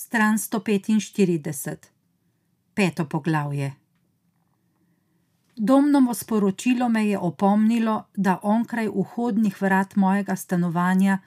Stran 0.00 0.38
145, 0.38 1.76
peto 2.74 3.04
poglavje. 3.04 3.74
Domnovo 5.56 6.14
sporočilo 6.14 6.88
me 6.88 7.08
je 7.08 7.18
opomnilo, 7.18 8.04
da 8.16 8.38
onkraj 8.42 8.88
vhodnih 8.88 9.62
vrat 9.62 9.96
mojega 9.96 10.36
stanovanja 10.36 11.18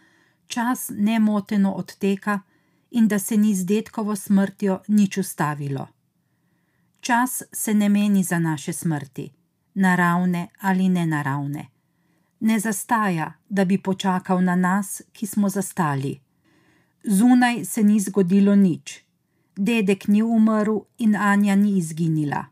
čas 0.48 0.92
nemoteno 0.94 1.74
odteka 1.74 2.40
in 2.92 3.08
da 3.08 3.20
se 3.20 3.38
ni 3.38 3.56
z 3.56 3.66
detkovo 3.66 4.16
smrtjo 4.16 4.80
nič 4.88 5.18
ustavilo. 5.18 5.88
Čas 7.00 7.44
se 7.52 7.74
ne 7.74 7.90
meni 7.90 8.24
za 8.24 8.40
naše 8.40 8.74
smrti, 8.74 9.32
naravne 9.74 10.48
ali 10.62 10.90
nenaravne. 10.90 11.68
Ne 12.40 12.60
zastaja, 12.60 13.34
da 13.50 13.66
bi 13.66 13.84
počakal 13.84 14.44
na 14.44 14.56
nas, 14.56 15.02
ki 15.12 15.28
smo 15.28 15.50
zastali. 15.50 16.31
Zunaj 17.04 17.66
se 17.66 17.84
ni 17.84 18.00
zgodilo 18.00 18.56
nič. 18.56 19.04
Dedek 19.58 20.08
ni 20.08 20.22
umrl 20.22 20.78
in 20.98 21.16
Anja 21.16 21.56
ni 21.56 21.78
izginila. 21.78 22.46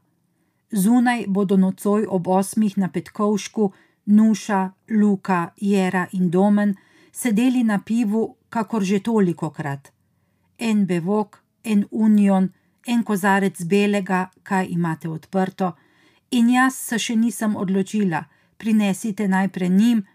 Zunaj 0.72 1.26
bodo 1.28 1.58
nocoj 1.58 2.06
ob 2.10 2.28
osmih 2.28 2.78
na 2.78 2.90
Petkovšku 2.90 3.72
Nuša, 4.06 4.72
Luka, 4.90 5.50
Jera 5.58 6.08
in 6.12 6.30
Domen 6.30 6.76
sedeli 7.12 7.64
na 7.64 7.80
pivu, 7.80 8.36
kakor 8.50 8.84
že 8.84 9.00
toliko 9.00 9.50
krat. 9.50 9.92
En 10.58 10.86
bevok, 10.86 11.44
en 11.64 11.86
union, 11.92 12.50
en 12.88 13.04
kozarec 13.04 13.64
belega, 13.64 14.30
kaj 14.44 14.66
imate 14.70 15.10
odprto, 15.10 15.76
in 16.32 16.50
jaz 16.50 16.76
se 16.76 16.98
še 17.00 17.16
nisem 17.16 17.56
odločila, 17.56 18.24
prinesite 18.58 19.28
najprej 19.28 19.70
njim. 19.70 20.06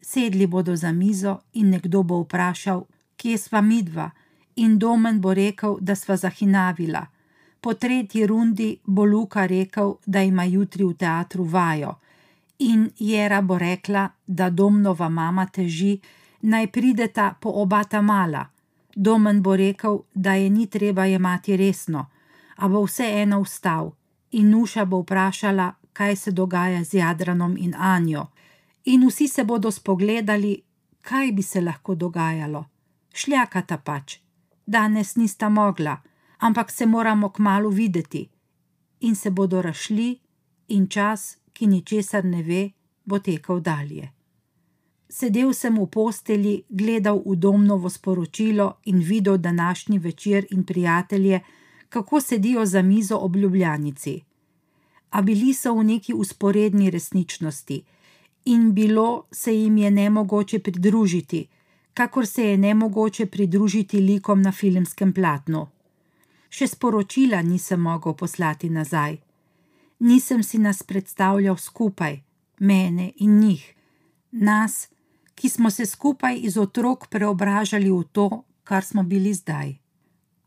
Sedli 0.00 0.46
bodo 0.46 0.76
za 0.76 0.92
mizo 0.92 1.40
in 1.52 1.70
nekdo 1.70 2.02
bo 2.02 2.22
vprašal, 2.24 2.86
kje 3.20 3.38
sva 3.38 3.60
midva, 3.60 4.10
in 4.56 4.78
Domen 4.78 5.20
bo 5.20 5.34
rekel, 5.34 5.76
da 5.80 5.94
sva 5.94 6.16
zahinavila. 6.16 7.02
Po 7.60 7.74
tretji 7.74 8.26
rundi 8.26 8.78
bo 8.84 9.04
Luka 9.04 9.46
rekel, 9.46 9.94
da 10.06 10.22
ima 10.22 10.44
jutri 10.44 10.84
v 10.84 10.94
teatru 10.94 11.44
vajo, 11.44 11.98
in 12.58 12.88
Jera 12.98 13.42
bo 13.42 13.58
rekla, 13.58 14.08
da 14.26 14.50
Domnova 14.50 15.08
mama 15.08 15.46
teži, 15.46 15.98
naj 16.40 16.66
prideta 16.72 17.34
po 17.40 17.52
oba 17.62 17.84
ta 17.84 18.00
mala. 18.00 18.46
Domen 18.96 19.42
bo 19.42 19.56
rekel, 19.56 20.00
da 20.14 20.34
je 20.34 20.50
ni 20.50 20.66
treba 20.66 21.04
jemati 21.04 21.56
resno, 21.56 22.06
a 22.56 22.68
bo 22.68 22.84
vseeno 22.84 23.42
vstal, 23.44 23.92
in 24.30 24.50
Nuša 24.50 24.84
bo 24.84 25.02
vprašala, 25.04 25.72
kaj 25.92 26.16
se 26.16 26.30
dogaja 26.30 26.84
z 26.84 26.94
Jadranom 26.94 27.56
in 27.58 27.74
Anjo, 27.76 28.26
in 28.84 29.06
vsi 29.08 29.28
se 29.28 29.44
bodo 29.44 29.70
spogledali, 29.70 30.62
kaj 31.00 31.32
bi 31.32 31.42
se 31.42 31.60
lahko 31.60 31.94
dogajalo. 31.94 32.64
Šljakata 33.12 33.78
pač, 33.78 34.18
danes 34.66 35.16
nista 35.16 35.48
mogla, 35.48 36.00
ampak 36.38 36.70
se 36.70 36.86
moramo 36.86 37.28
kmalo 37.28 37.68
videti. 37.70 38.28
In 39.00 39.14
se 39.16 39.30
bodo 39.30 39.62
rašli, 39.62 40.18
in 40.68 40.88
čas, 40.88 41.36
ki 41.52 41.66
ničesar 41.66 42.24
ne 42.24 42.42
ve, 42.42 42.70
bo 43.04 43.18
tekel 43.18 43.60
dalje. 43.60 44.10
Sedel 45.10 45.52
sem 45.52 45.74
v 45.74 45.86
posteli, 45.90 46.62
gledal 46.68 47.18
v 47.26 47.34
domnovo 47.36 47.90
sporočilo 47.90 48.78
in 48.84 49.02
videl 49.02 49.38
današnji 49.38 49.98
večer 49.98 50.46
in 50.50 50.64
prijatelje, 50.64 51.40
kako 51.88 52.20
sedijo 52.20 52.66
za 52.66 52.82
mizo 52.82 53.16
ob 53.16 53.36
ljubljenici. 53.36 54.20
A 55.10 55.22
bili 55.22 55.54
so 55.54 55.74
v 55.74 55.84
neki 55.84 56.14
usporedni 56.14 56.90
resničnosti, 56.90 57.82
in 58.44 58.72
bilo 58.74 59.26
se 59.32 59.54
jim 59.54 59.76
je 59.78 59.90
nemogoče 59.90 60.58
pridružiti, 60.58 61.48
kakor 61.94 62.26
se 62.26 62.44
je 62.44 62.56
nemogoče 62.58 63.26
pridružiti 63.26 64.00
likom 64.00 64.42
na 64.42 64.52
filmskem 64.52 65.12
platnu. 65.12 65.66
Še 66.50 66.66
sporočila 66.66 67.42
nisem 67.42 67.80
mogel 67.80 68.14
poslati 68.14 68.70
nazaj. 68.70 69.18
Nisem 70.00 70.42
si 70.42 70.58
nas 70.58 70.82
predstavljal 70.82 71.56
skupaj, 71.56 72.22
mene 72.58 73.12
in 73.16 73.38
njih, 73.40 73.74
nas, 74.30 74.88
ki 75.34 75.48
smo 75.48 75.70
se 75.70 75.86
skupaj 75.86 76.40
iz 76.42 76.56
otrok 76.58 77.06
preobražali 77.08 77.90
v 77.90 78.02
to, 78.12 78.44
kar 78.64 78.84
smo 78.84 79.02
bili 79.02 79.34
zdaj. 79.34 79.76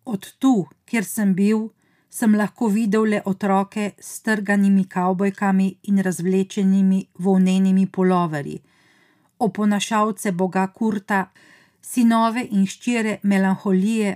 Od 0.06 0.34
tu, 0.40 0.68
kjer 0.86 1.06
sem 1.06 1.34
bil, 1.34 1.70
sem 2.10 2.36
lahko 2.36 2.68
videl 2.68 3.08
le 3.10 3.22
otroke 3.26 3.92
s 4.00 4.20
strganimi 4.20 4.84
kavbojkami 4.86 5.68
in 5.84 6.02
razvlečenimi 6.04 7.06
volnenimi 7.20 7.88
poloverji, 7.88 8.62
oponašalce 9.40 10.32
boga 10.32 10.68
Kurta, 10.68 11.26
sinove 11.82 12.46
in 12.52 12.66
ščire 12.68 13.20
melanholije, 13.24 14.16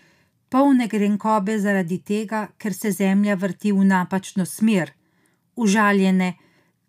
polne 0.49 0.87
grenkobe 0.87 1.57
zaradi 1.59 1.99
tega, 1.99 2.47
ker 2.57 2.73
se 2.73 2.91
zemlja 2.91 3.35
vrti 3.35 3.73
v 3.75 3.85
napačno 3.85 4.45
smer, 4.45 4.93
užaljene, 5.55 6.33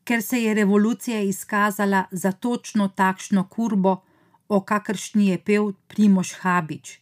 ker 0.04 0.22
se 0.22 0.42
je 0.42 0.54
revolucija 0.54 1.20
izkazala 1.20 2.04
za 2.10 2.32
točno 2.32 2.88
takšno 2.88 3.48
kurbo, 3.48 3.96
o 4.48 4.60
kakršni 4.60 5.26
je 5.28 5.38
pel 5.38 5.72
Primoš 5.88 6.32
Habič, 6.40 7.00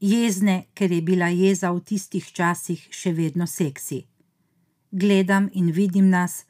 jezne, 0.00 0.66
ker 0.74 0.92
je 0.92 1.02
bila 1.02 1.28
jeza 1.28 1.72
v 1.74 1.80
tistih 1.80 2.26
časih 2.32 2.84
še 2.90 3.12
vedno 3.12 3.46
seksi. 3.46 4.04
Gledam 4.92 5.48
in 5.52 5.72
vidim 5.74 6.10
nas, 6.10 6.44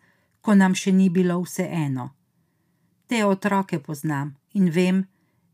ko 0.44 0.54
nam 0.54 0.74
še 0.76 0.92
ni 0.92 1.08
bilo 1.08 1.38
vseeno. 1.40 2.10
Te 3.06 3.24
otroke 3.24 3.78
poznam 3.78 4.34
in 4.52 4.70
vem, 4.70 5.04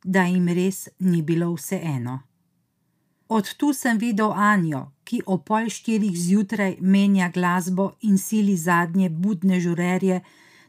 da 0.05 0.25
jim 0.25 0.49
res 0.49 0.89
ni 0.99 1.23
bilo 1.23 1.53
vseeno. 1.55 2.21
Od 3.29 3.55
tu 3.55 3.73
sem 3.73 3.99
videl 3.99 4.33
Anjo, 4.33 4.91
ki 5.05 5.21
o 5.27 5.37
pol 5.39 5.69
štirih 5.71 6.17
zjutraj 6.19 6.77
menja 6.81 7.29
glasbo 7.35 7.93
in 8.03 8.19
sili 8.19 8.57
zadnje 8.57 9.11
budne 9.11 9.61
žurerje, 9.61 10.21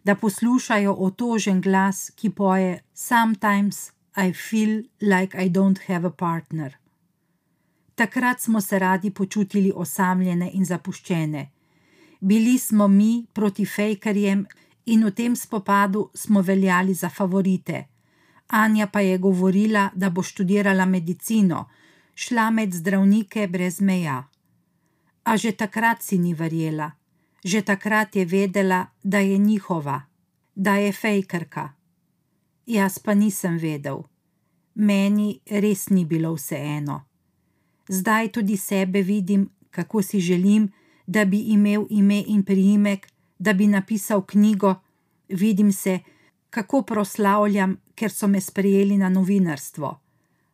da 0.03 0.15
poslušajo 0.15 0.93
otožen 0.93 1.61
glas, 1.61 2.11
ki 2.15 2.29
poje: 2.29 2.83
Sometimes 2.93 3.91
I 4.15 4.33
feel 4.33 4.83
like 5.01 5.37
I 5.45 5.49
don't 5.49 5.79
have 5.87 6.07
a 6.07 6.11
partner. 6.11 6.77
Takrat 7.95 8.41
smo 8.41 8.61
se 8.61 8.79
radi 8.79 9.11
počutili 9.11 9.71
osamljene 9.75 10.51
in 10.53 10.65
zapuščene. 10.65 11.49
Bili 12.19 12.57
smo 12.57 12.87
mi 12.87 13.25
proti 13.33 13.65
fejkarjem 13.65 14.45
in 14.85 15.05
v 15.05 15.11
tem 15.11 15.35
spopadu 15.35 16.09
smo 16.13 16.41
veljali 16.41 16.93
za 16.93 17.09
favorite. 17.09 17.87
Anja 18.47 18.87
pa 18.87 18.99
je 18.99 19.17
govorila, 19.17 19.89
da 19.95 20.09
bo 20.09 20.23
študirala 20.23 20.85
medicino, 20.85 21.69
šla 22.15 22.49
med 22.51 22.73
zdravnike 22.73 23.47
brez 23.47 23.81
meja. 23.81 24.27
A 25.23 25.37
že 25.37 25.51
takrat 25.51 26.01
si 26.01 26.17
ni 26.17 26.33
verjela, 26.33 26.91
že 27.43 27.61
takrat 27.61 28.15
je 28.15 28.25
vedela, 28.25 28.85
da 29.03 29.19
je 29.19 29.37
njihova, 29.37 30.01
da 30.55 30.75
je 30.75 30.91
fejkarka. 30.91 31.73
Jaz 32.65 32.99
pa 32.99 33.13
nisem 33.13 33.57
vedel, 33.57 34.03
meni 34.75 35.39
res 35.45 35.89
ni 35.89 36.05
bilo 36.05 36.33
vseeno. 36.33 37.05
Zdaj 37.87 38.31
tudi 38.31 38.57
sebe 38.57 39.01
vidim, 39.01 39.49
kako 39.71 40.01
si 40.01 40.19
želim, 40.19 40.71
da 41.07 41.25
bi 41.25 41.39
imel 41.39 41.85
ime 41.89 42.23
in 42.27 42.43
priimek, 42.43 43.07
da 43.41 43.53
bi 43.53 43.67
napisal 43.67 44.21
knjigo, 44.21 44.75
vidim 45.29 45.71
se, 45.73 45.99
kako 46.49 46.81
proslavljam, 46.81 47.77
ker 47.95 48.11
so 48.11 48.27
me 48.27 48.41
sprejeli 48.41 48.97
na 48.97 49.09
novinarstvo. 49.09 49.99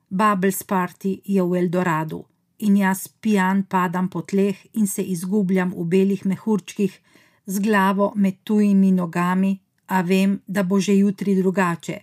Bubbles 0.09 0.63
Party 0.63 1.17
je 1.25 1.43
v 1.43 1.59
Eldoradu 1.59 2.23
in 2.57 2.77
jaz 2.77 3.07
pijan 3.21 3.63
padam 3.63 4.07
po 4.09 4.21
tleh 4.21 4.55
in 4.73 4.87
se 4.87 5.03
izgubljam 5.03 5.73
v 5.75 5.83
belih 5.83 6.25
mehurčkih, 6.25 6.99
z 7.45 7.59
glavo 7.59 8.13
med 8.15 8.39
tujimi 8.43 8.91
nogami, 8.91 9.59
a 9.87 10.01
vem, 10.01 10.39
da 10.47 10.63
bo 10.63 10.79
že 10.79 10.95
jutri 10.95 11.35
drugače. 11.35 11.99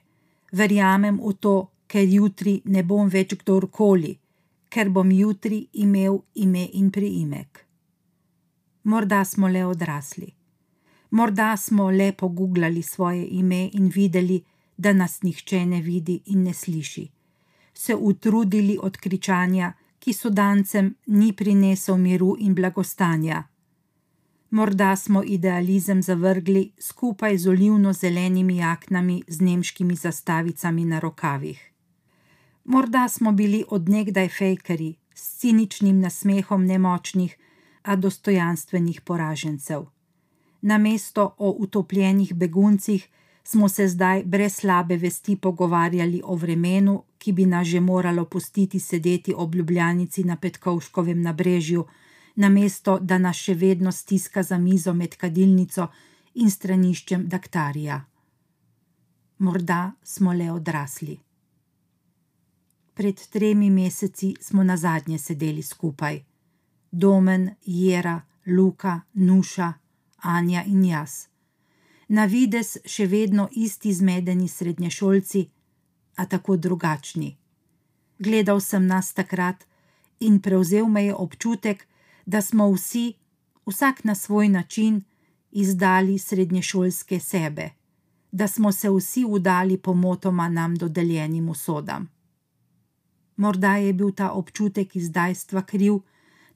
Verjamem 0.53 1.19
v 1.21 1.33
to, 1.41 1.57
ker 1.87 2.09
jutri 2.09 2.61
ne 2.65 2.83
bom 2.83 3.09
več 3.09 3.35
kdorkoli, 3.41 4.15
ker 4.69 4.91
bom 4.91 5.11
jutri 5.11 5.67
imel 5.73 6.23
ime 6.35 6.69
in 6.73 6.91
priimek. 6.91 7.67
Morda 8.85 9.25
smo 9.25 9.49
le 9.49 9.67
odrasli. 9.67 10.44
Morda 11.15 11.57
smo 11.57 11.91
le 11.91 12.13
pogooglali 12.13 12.83
svoje 12.83 13.27
ime 13.31 13.71
in 13.73 13.89
videli, 13.95 14.45
da 14.77 14.93
nas 14.93 15.23
nihče 15.23 15.67
ne 15.67 15.81
vidi 15.81 16.21
in 16.27 16.43
ne 16.43 16.53
sliši. 16.53 17.09
Se 17.75 17.95
utrudili 17.95 18.79
od 18.83 18.97
kričanja, 18.97 19.73
ki 19.99 20.13
sudancem 20.13 20.95
ni 21.07 21.33
prinesel 21.33 21.97
miru 21.97 22.35
in 22.39 22.55
blagostanja. 22.55 23.45
Morda 24.51 24.97
smo 24.97 25.23
idealizem 25.23 26.03
zavrgli 26.03 26.73
skupaj 26.79 27.39
z 27.39 27.49
olivno-zelenimi 27.49 28.57
jaknami 28.57 29.23
z 29.29 29.41
nemškimi 29.41 29.95
zastavicami 29.95 30.85
na 30.85 30.99
rokavih. 30.99 31.71
Morda 32.65 33.09
smo 33.09 33.33
bili 33.33 33.65
odnegdaj 33.69 34.29
fejkari 34.29 34.95
s 35.15 35.39
ciničnim 35.39 36.01
nasmehom 36.01 36.67
nemočnih, 36.67 37.37
a 37.83 37.97
dostojanstvenih 37.97 39.01
poražencev. 39.01 39.94
Namesto 40.65 41.35
o 41.39 41.57
utopljenih 41.59 42.35
beguncih 42.35 43.09
smo 43.45 43.69
se 43.69 43.89
zdaj 43.89 44.23
brez 44.25 44.55
slabe 44.55 44.97
vesti 44.97 45.37
pogovarjali 45.37 46.23
o 46.25 46.37
vremenu, 46.37 47.03
ki 47.19 47.33
bi 47.33 47.47
nas 47.47 47.67
že 47.69 47.81
moralo 47.81 48.25
pustiti 48.25 48.81
sedeti 48.81 49.35
ob 49.37 49.55
Ljubljanici 49.55 50.25
na 50.25 50.37
Petkovškovem 50.37 51.23
nabrežju, 51.23 51.85
namesto 52.37 52.99
da 52.99 53.19
nas 53.19 53.37
še 53.37 53.55
vedno 53.55 53.93
stiska 53.93 54.43
za 54.43 54.59
mizo 54.59 54.95
med 54.95 55.17
kadilnico 55.17 55.89
in 56.35 56.51
straniščem 56.51 57.29
daktarija. 57.29 58.01
Morda 59.39 59.93
smo 60.03 60.33
le 60.33 60.51
odrasli. 60.53 61.19
Pred 62.95 63.27
tremi 63.31 63.71
meseci 63.71 64.35
smo 64.41 64.65
na 64.65 64.77
zadnje 64.77 65.19
sedeli 65.19 65.63
skupaj. 65.63 66.25
Domen, 66.91 67.51
Jera, 67.67 68.21
Luka, 68.47 69.01
Nuša, 69.15 69.73
Anja 70.25 70.65
in 70.67 70.85
jaz. 70.85 71.27
Na 72.09 72.25
vides 72.25 72.77
še 72.85 73.07
vedno 73.07 73.49
isti 73.53 73.93
zmedeni 73.93 74.49
srednješolci, 74.49 75.49
a 76.17 76.27
tako 76.27 76.57
drugačni. 76.57 77.37
Gledal 78.19 78.61
sem 78.61 78.87
nas 78.87 79.13
takrat 79.13 79.67
in 80.21 80.41
prevzel 80.41 80.89
me 80.89 81.05
je 81.05 81.15
občutek, 81.15 81.87
da 82.27 82.41
smo 82.41 82.71
vsi, 82.73 83.15
vsak 83.67 84.05
na 84.05 84.15
svoj 84.15 84.49
način, 84.49 85.03
izdali 85.51 86.19
srednješolske 86.19 87.21
sebe, 87.21 87.71
da 88.33 88.49
smo 88.49 88.73
se 88.73 88.91
vsi 88.91 89.25
udali 89.25 89.79
pomotoma 89.79 90.49
nam 90.49 90.75
dodeljenim 90.75 91.49
usodam. 91.49 92.09
Morda 93.37 93.77
je 93.77 93.93
bil 93.93 94.13
ta 94.13 94.31
občutek 94.31 94.97
izdajstva 94.97 95.63
kriv, 95.63 95.99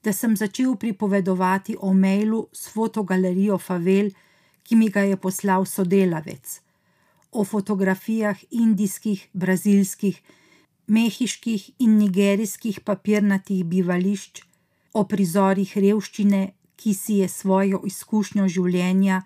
da 0.03 0.13
sem 0.13 0.35
začel 0.37 0.75
pripovedovati 0.75 1.75
o 1.79 1.93
mailu 1.93 2.47
s 2.53 2.69
fotogalerijo 2.69 3.57
Favel, 3.57 4.11
ki 4.63 4.75
mi 4.75 4.89
ga 4.89 5.01
je 5.01 5.17
poslal 5.17 5.65
sodelavec, 5.65 6.61
o 7.31 7.43
fotografijah 7.43 8.37
indijskih, 8.51 9.27
brazilskih, 9.33 10.21
mehiških 10.87 11.71
in 11.79 11.97
nigerijskih 11.97 12.79
papirnatih 12.79 13.65
bivališč, 13.65 14.43
o 14.93 15.03
prizorih 15.03 15.77
revščine, 15.77 16.53
ki 16.79 16.93
si 16.93 17.19
je 17.19 17.27
svojo 17.27 17.81
izkušnjo 17.85 18.47
življenja, 18.47 19.21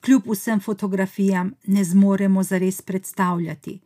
kljub 0.00 0.26
vsem 0.32 0.60
fotografijam, 0.60 1.54
ne 1.66 1.84
zmoremo 1.84 2.42
zares 2.42 2.82
predstavljati, 2.82 3.78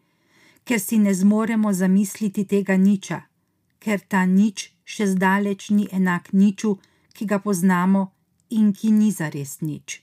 ker 0.65 0.81
si 0.81 0.99
ne 0.99 1.15
zmoremo 1.15 1.73
zamisliti 1.73 2.45
tega 2.45 2.77
niča, 2.77 3.21
ker 3.81 4.01
ta 4.09 4.25
nič 4.29 4.71
še 4.85 5.07
zdaleč 5.15 5.71
ni 5.71 5.89
enak 5.93 6.33
niču, 6.33 6.77
ki 7.15 7.25
ga 7.27 7.39
poznamo 7.39 8.03
in 8.51 8.73
ki 8.73 8.93
ni 8.93 9.11
zares 9.11 9.61
nič. 9.61 10.01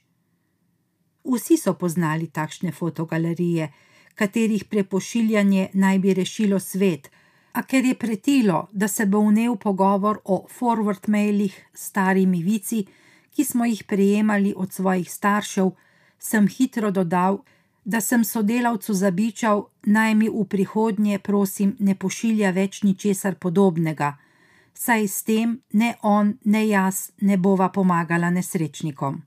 Vsi 1.27 1.57
so 1.59 1.73
poznali 1.75 2.27
takšne 2.31 2.71
fotogalerije, 2.71 3.67
katerih 4.15 4.65
prepošiljanje 4.71 5.69
naj 5.73 5.99
bi 5.99 6.13
rešilo 6.13 6.59
svet, 6.59 7.11
a 7.53 7.63
ker 7.63 7.85
je 7.85 7.95
pretilo, 7.95 8.67
da 8.71 8.87
se 8.87 9.05
bo 9.05 9.19
vnev 9.25 9.57
pogovor 9.57 10.21
o 10.25 10.45
forward 10.47 11.09
mailih 11.09 11.53
s 11.73 11.89
starimi 11.91 12.41
vici, 12.43 12.85
ki 13.33 13.43
smo 13.43 13.65
jih 13.65 13.83
prejemali 13.83 14.53
od 14.55 14.73
svojih 14.73 15.11
staršev, 15.11 15.71
sem 16.19 16.47
hitro 16.47 16.91
dodal, 16.91 17.43
da 17.87 18.01
sem 18.01 18.23
sodelavcu 18.23 18.93
zabičal, 18.93 19.69
naj 19.83 20.15
mi 20.15 20.27
v 20.29 20.43
prihodnje, 20.43 21.19
prosim, 21.19 21.75
ne 21.79 21.95
pošilja 21.95 22.51
več 22.51 22.81
ničesar 22.83 23.37
podobnega, 23.39 24.17
saj 24.75 25.07
s 25.07 25.23
tem 25.23 25.53
ne 25.71 25.93
on, 26.03 26.33
ne 26.43 26.65
jaz 26.67 27.11
ne 27.21 27.37
bova 27.37 27.69
pomagala 27.71 28.29
nesrečnikom. 28.29 29.23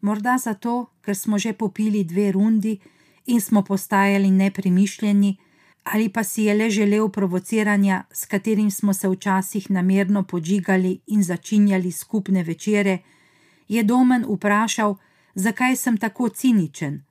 Morda 0.00 0.38
zato, 0.38 0.94
ker 1.02 1.18
smo 1.18 1.38
že 1.38 1.52
popili 1.58 2.04
dve 2.04 2.30
rundi 2.32 2.78
in 3.26 3.40
smo 3.40 3.64
postajali 3.66 4.30
nepremišljeni, 4.30 5.36
ali 5.82 6.08
pa 6.08 6.22
si 6.22 6.46
je 6.46 6.54
le 6.54 6.70
želel 6.70 7.08
provociranja, 7.08 8.04
s 8.12 8.26
katerim 8.26 8.70
smo 8.70 8.94
se 8.94 9.08
včasih 9.08 9.70
namerno 9.70 10.22
podžigali 10.22 11.00
in 11.06 11.22
začinjali 11.22 11.90
skupne 11.90 12.42
večere, 12.42 12.98
je 13.68 13.82
Domen 13.82 14.24
vprašal, 14.28 14.94
zakaj 15.34 15.76
sem 15.76 15.96
tako 15.96 16.28
ciničen. 16.28 17.02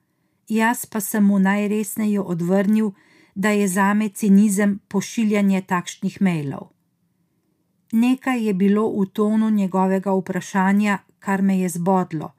Jaz 0.48 0.86
pa 0.86 1.00
sem 1.00 1.26
mu 1.26 1.40
najresneje 1.40 2.20
odvrnil, 2.22 2.92
da 3.36 3.50
je 3.50 3.68
zame 3.68 4.10
cinizem 4.10 4.80
pošiljanje 4.88 5.62
takšnih 5.62 6.22
mailov. 6.22 6.68
Nekaj 7.92 8.46
je 8.48 8.54
bilo 8.54 8.90
v 9.00 9.06
tonu 9.06 9.50
njegovega 9.50 10.12
vprašanja, 10.12 10.98
kar 11.20 11.42
me 11.42 11.60
je 11.60 11.70
zbodlo, 11.70 12.34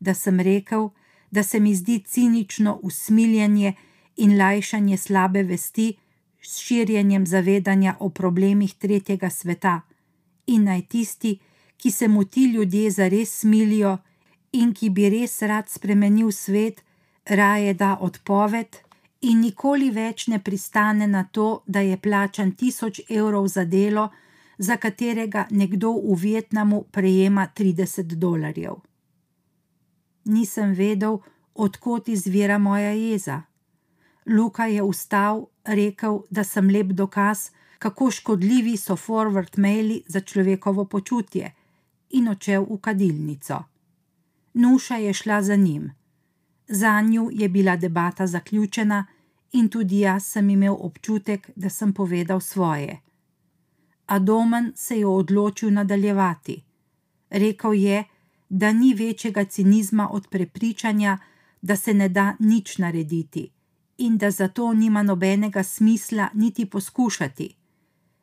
da 0.00 0.14
sem 0.14 0.40
rekel, 0.40 0.88
da 1.30 1.42
se 1.42 1.60
mi 1.60 1.74
zdi 1.74 1.98
cinično 1.98 2.80
usmiljanje 2.82 3.74
in 4.16 4.38
lajšanje 4.38 4.96
slabe 4.96 5.42
vesti 5.42 5.96
s 6.42 6.58
širjenjem 6.58 7.26
zavedanja 7.26 7.96
o 8.00 8.08
problemih 8.08 8.74
tretjega 8.74 9.30
sveta, 9.30 9.80
in 10.46 10.64
naj 10.64 10.82
tisti, 10.82 11.38
ki 11.76 11.90
se 11.90 12.08
mu 12.08 12.24
ti 12.24 12.44
ljudje 12.44 12.90
zares 12.90 13.38
smilijo 13.40 13.98
in 14.60 14.72
ki 14.72 14.90
bi 14.90 15.08
res 15.12 15.42
rad 15.42 15.68
spremenil 15.68 16.32
svet, 16.32 16.82
raje 17.24 17.74
da 17.74 17.96
odpoved 18.00 18.80
in 19.20 19.40
nikoli 19.40 19.90
več 19.90 20.26
ne 20.32 20.38
pristane 20.38 21.06
na 21.06 21.24
to, 21.32 21.62
da 21.66 21.80
je 21.80 21.96
plačan 21.96 22.52
tisoč 22.52 23.00
evrov 23.08 23.48
za 23.48 23.64
delo, 23.64 24.10
za 24.58 24.76
katerega 24.76 25.46
nekdo 25.50 25.92
v 25.92 26.16
Vietnamu 26.20 26.84
prejema 26.92 27.48
30 27.56 28.14
dolarjev. 28.14 28.78
Nisem 30.24 30.72
vedel, 30.74 31.18
odkot 31.54 32.08
izvira 32.08 32.58
moja 32.58 32.92
jeza. 32.92 33.42
Luka 34.26 34.66
je 34.66 34.82
vstal, 34.82 35.46
rekel, 35.64 36.22
da 36.30 36.44
sem 36.44 36.70
lep 36.70 36.92
dokaz, 36.92 37.50
kako 37.78 38.10
škodljivi 38.10 38.76
so 38.76 38.96
forward 38.96 39.58
maili 39.58 40.02
za 40.06 40.20
človekovo 40.20 40.84
počutje, 40.84 41.52
in 42.10 42.28
odšel 42.28 42.66
v 42.70 42.78
kadilnico. 42.80 43.64
Nuša 44.56 44.96
je 44.96 45.12
šla 45.12 45.42
za 45.42 45.56
njim. 45.56 45.90
Za 46.68 47.00
njo 47.00 47.28
je 47.32 47.48
bila 47.48 47.76
debata 47.76 48.26
zaključena, 48.26 49.06
in 49.52 49.68
tudi 49.68 49.98
jaz 49.98 50.24
sem 50.24 50.50
imel 50.50 50.76
občutek, 50.80 51.50
da 51.56 51.68
sem 51.70 51.92
povedal 51.92 52.40
svoje. 52.40 53.00
Adomen 54.06 54.72
se 54.76 54.98
je 54.98 55.06
odločil 55.06 55.72
nadaljevati. 55.72 56.62
Rekel 57.30 57.74
je, 57.74 58.04
da 58.48 58.72
ni 58.72 58.94
večjega 58.94 59.44
cinizma 59.44 60.08
od 60.12 60.28
prepričanja, 60.30 61.18
da 61.62 61.76
se 61.76 61.94
ne 61.94 62.08
da 62.08 62.36
nič 62.38 62.78
narediti 62.78 63.50
in 63.98 64.18
da 64.18 64.30
zato 64.30 64.72
nima 64.72 65.02
nobenega 65.02 65.62
smisla 65.62 66.28
niti 66.34 66.66
poskušati. 66.66 67.54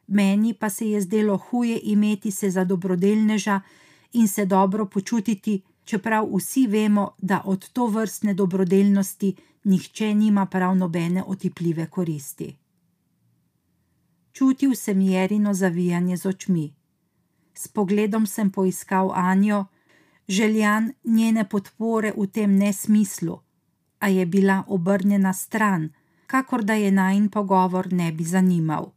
Meni 0.08 0.54
pa 0.54 0.70
se 0.70 0.90
je 0.90 1.02
zdelo 1.02 1.38
huje 1.38 1.80
imeti 1.84 2.32
se 2.32 2.50
za 2.50 2.64
dobrodelneža 2.64 3.62
in 4.14 4.28
se 4.28 4.46
dobro 4.46 4.86
počutiti, 4.86 5.62
čeprav 5.86 6.28
vsi 6.36 6.68
vemo, 6.68 7.12
da 7.18 7.42
od 7.46 7.70
to 7.70 7.88
vrstne 7.88 8.34
dobrodelnosti 8.34 9.36
nihče 9.64 10.14
nima 10.16 10.46
prav 10.46 10.76
nobene 10.76 11.24
otipljive 11.24 11.86
koristi. 11.86 12.56
Čutil 14.32 14.76
sem 14.76 15.02
jerino 15.02 15.54
zavijanje 15.54 16.18
z 16.18 16.26
očmi. 16.26 16.74
S 17.54 17.68
pogledom 17.68 18.26
sem 18.28 18.50
poiskal 18.50 19.12
Anjo, 19.14 19.66
željan 20.28 20.94
njene 21.04 21.50
podpore 21.50 22.14
v 22.18 22.28
tem 22.28 22.58
nesmislu, 22.58 23.40
a 24.00 24.08
je 24.08 24.26
bila 24.26 24.64
obrnjena 24.68 25.34
stran, 25.34 25.90
kakor 26.28 26.64
da 26.64 26.74
je 26.74 26.92
najn 26.92 27.30
pogovor 27.30 27.94
ne 27.94 28.12
bi 28.12 28.24
zanimal. 28.24 28.92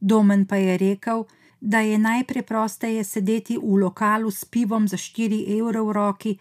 Domen 0.00 0.46
pa 0.46 0.56
je 0.56 0.78
rekel, 0.78 1.24
da 1.62 1.80
je 1.80 1.98
najpreprosteje 1.98 3.04
sedeti 3.06 3.56
v 3.56 3.78
lokalu 3.78 4.30
s 4.30 4.44
pivom 4.44 4.88
za 4.90 4.98
štiri 4.98 5.46
evre 5.58 5.80
v 5.80 5.92
roki 5.94 6.32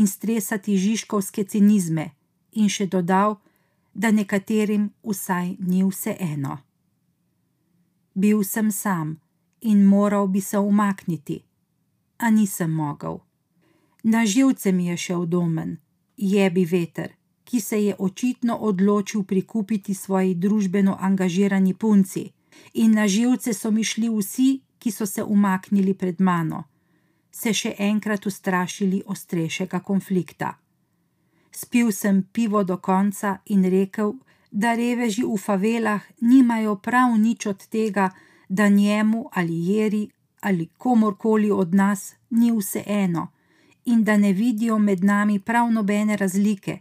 in 0.00 0.08
stresati 0.08 0.76
žiškovske 0.76 1.44
cinizme, 1.44 2.10
in 2.52 2.72
še 2.72 2.88
dodal, 2.88 3.36
da 3.94 4.10
nekaterim 4.10 4.88
vsaj 5.04 5.56
ni 5.60 5.84
vse 5.84 6.16
eno. 6.16 6.58
Bil 8.14 8.40
sem 8.44 8.72
sam 8.72 9.20
in 9.60 9.84
moral 9.84 10.26
bi 10.26 10.40
se 10.40 10.58
umakniti, 10.58 11.42
a 12.18 12.30
nisem 12.30 12.72
mogel. 12.72 13.20
Na 14.02 14.26
živce 14.26 14.72
mi 14.72 14.86
je 14.86 14.96
šel 14.96 15.26
domen, 15.26 15.76
jebi 16.16 16.64
veter 16.64 17.12
ki 17.52 17.60
se 17.60 17.84
je 17.84 17.94
očitno 17.98 18.56
odločil 18.56 19.22
prikupiti 19.22 19.94
svoji 19.94 20.34
družbeno 20.34 20.96
angažirani 21.00 21.74
punci, 21.74 22.30
in 22.74 22.94
na 22.94 23.08
živce 23.08 23.54
so 23.54 23.70
mi 23.70 23.84
šli 23.84 24.08
vsi, 24.08 24.60
ki 24.78 24.90
so 24.90 25.06
se 25.06 25.22
umaknili 25.22 25.94
pred 25.94 26.20
mano, 26.20 26.64
se 27.30 27.52
še 27.54 27.74
enkrat 27.78 28.26
ustrašili 28.26 29.02
ostrejšega 29.06 29.80
konflikta. 29.80 30.58
Spil 31.52 31.92
sem 31.92 32.22
pivo 32.32 32.64
do 32.64 32.76
konca 32.76 33.38
in 33.46 33.64
rekel, 33.64 34.14
da 34.50 34.74
reveži 34.74 35.24
v 35.24 35.36
favelah 35.36 36.02
nimajo 36.20 36.76
prav 36.76 37.16
nič 37.18 37.46
od 37.46 37.66
tega, 37.66 38.10
da 38.48 38.68
njemu 38.68 39.28
ali 39.32 39.56
jeri 39.68 40.08
ali 40.40 40.68
komorkoli 40.78 41.50
od 41.50 41.74
nas 41.74 42.14
ni 42.30 42.50
vse 42.52 42.82
eno, 42.86 43.28
in 43.84 44.04
da 44.04 44.16
ne 44.16 44.32
vidijo 44.32 44.78
med 44.78 45.04
nami 45.04 45.38
prav 45.38 45.70
nobene 45.70 46.16
razlike, 46.16 46.80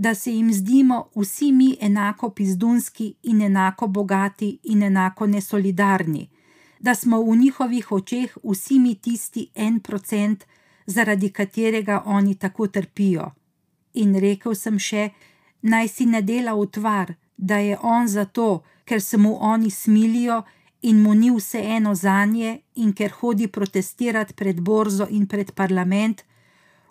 da 0.00 0.14
se 0.14 0.32
jim 0.32 0.52
zdimo 0.52 1.08
vsi 1.14 1.52
mi 1.52 1.76
enako 1.80 2.30
pizdunski 2.30 3.14
in 3.22 3.42
enako 3.42 3.86
bogati 3.86 4.58
in 4.62 4.82
enako 4.82 5.26
nesolidarni, 5.26 6.30
da 6.78 6.94
smo 6.94 7.22
v 7.22 7.36
njihovih 7.36 7.92
očeh 7.92 8.36
vsi 8.44 8.78
mi 8.78 8.94
tisti 8.94 9.50
en 9.54 9.80
procent, 9.80 10.44
zaradi 10.86 11.28
katerega 11.30 12.02
oni 12.06 12.34
tako 12.34 12.66
trpijo. 12.66 13.30
In 13.94 14.14
rekel 14.20 14.54
sem 14.54 14.78
še, 14.78 15.10
naj 15.62 15.88
si 15.88 16.06
ne 16.06 16.22
dela 16.22 16.54
utvar, 16.54 17.14
da 17.36 17.56
je 17.56 17.76
on 17.82 18.08
zato, 18.08 18.62
ker 18.84 19.02
se 19.02 19.16
mu 19.16 19.36
oni 19.40 19.70
smilijo 19.70 20.42
in 20.82 21.02
mu 21.02 21.14
ni 21.14 21.30
vseeno 21.30 21.94
za 21.94 22.24
nje, 22.24 22.58
in 22.74 22.92
ker 22.92 23.12
hodi 23.20 23.48
protestirati 23.48 24.34
pred 24.34 24.60
borzo 24.60 25.06
in 25.10 25.26
pred 25.26 25.52
parlament, 25.52 26.24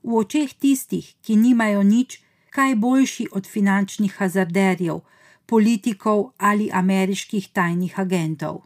v 0.04 0.14
očeh 0.14 0.54
tistih, 0.54 1.16
ki 1.22 1.36
nimajo 1.36 1.84
nič, 1.84 2.29
kaj 2.50 2.76
boljši 2.76 3.28
od 3.32 3.48
finančnih 3.48 4.16
hazarderjev, 4.18 5.00
politikov 5.46 6.32
ali 6.38 6.70
ameriških 6.74 7.50
tajnih 7.54 8.00
agentov. 8.00 8.62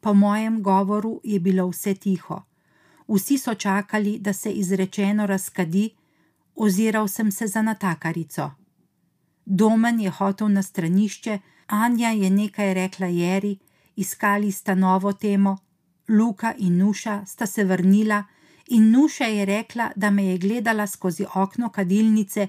Po 0.00 0.14
mojem 0.14 0.62
govoru 0.62 1.20
je 1.24 1.40
bilo 1.40 1.68
vse 1.68 1.94
tiho. 1.94 2.42
Vsi 3.08 3.38
so 3.38 3.54
čakali, 3.54 4.18
da 4.18 4.32
se 4.32 4.52
izrečeno 4.52 5.26
razkadi, 5.26 5.90
oziral 6.54 7.08
sem 7.08 7.30
se 7.32 7.46
za 7.46 7.62
natakarico. 7.62 8.50
Domen 9.44 10.00
je 10.00 10.10
hotel 10.10 10.48
na 10.48 10.62
stranišče, 10.62 11.38
Anja 11.66 12.08
je 12.08 12.30
nekaj 12.30 12.74
rekla 12.74 13.06
Jeri, 13.06 13.58
iskali 13.96 14.52
sta 14.52 14.74
novo 14.74 15.12
temo, 15.12 15.58
Luka 16.08 16.54
in 16.58 16.78
Nuša 16.78 17.24
sta 17.26 17.46
se 17.46 17.64
vrnila, 17.64 18.24
in 18.70 18.90
Nuša 18.90 19.24
je 19.24 19.44
rekla, 19.44 19.90
da 19.96 20.10
me 20.10 20.24
je 20.26 20.38
gledala 20.38 20.86
skozi 20.86 21.24
okno 21.34 21.68
kadilnice 21.68 22.48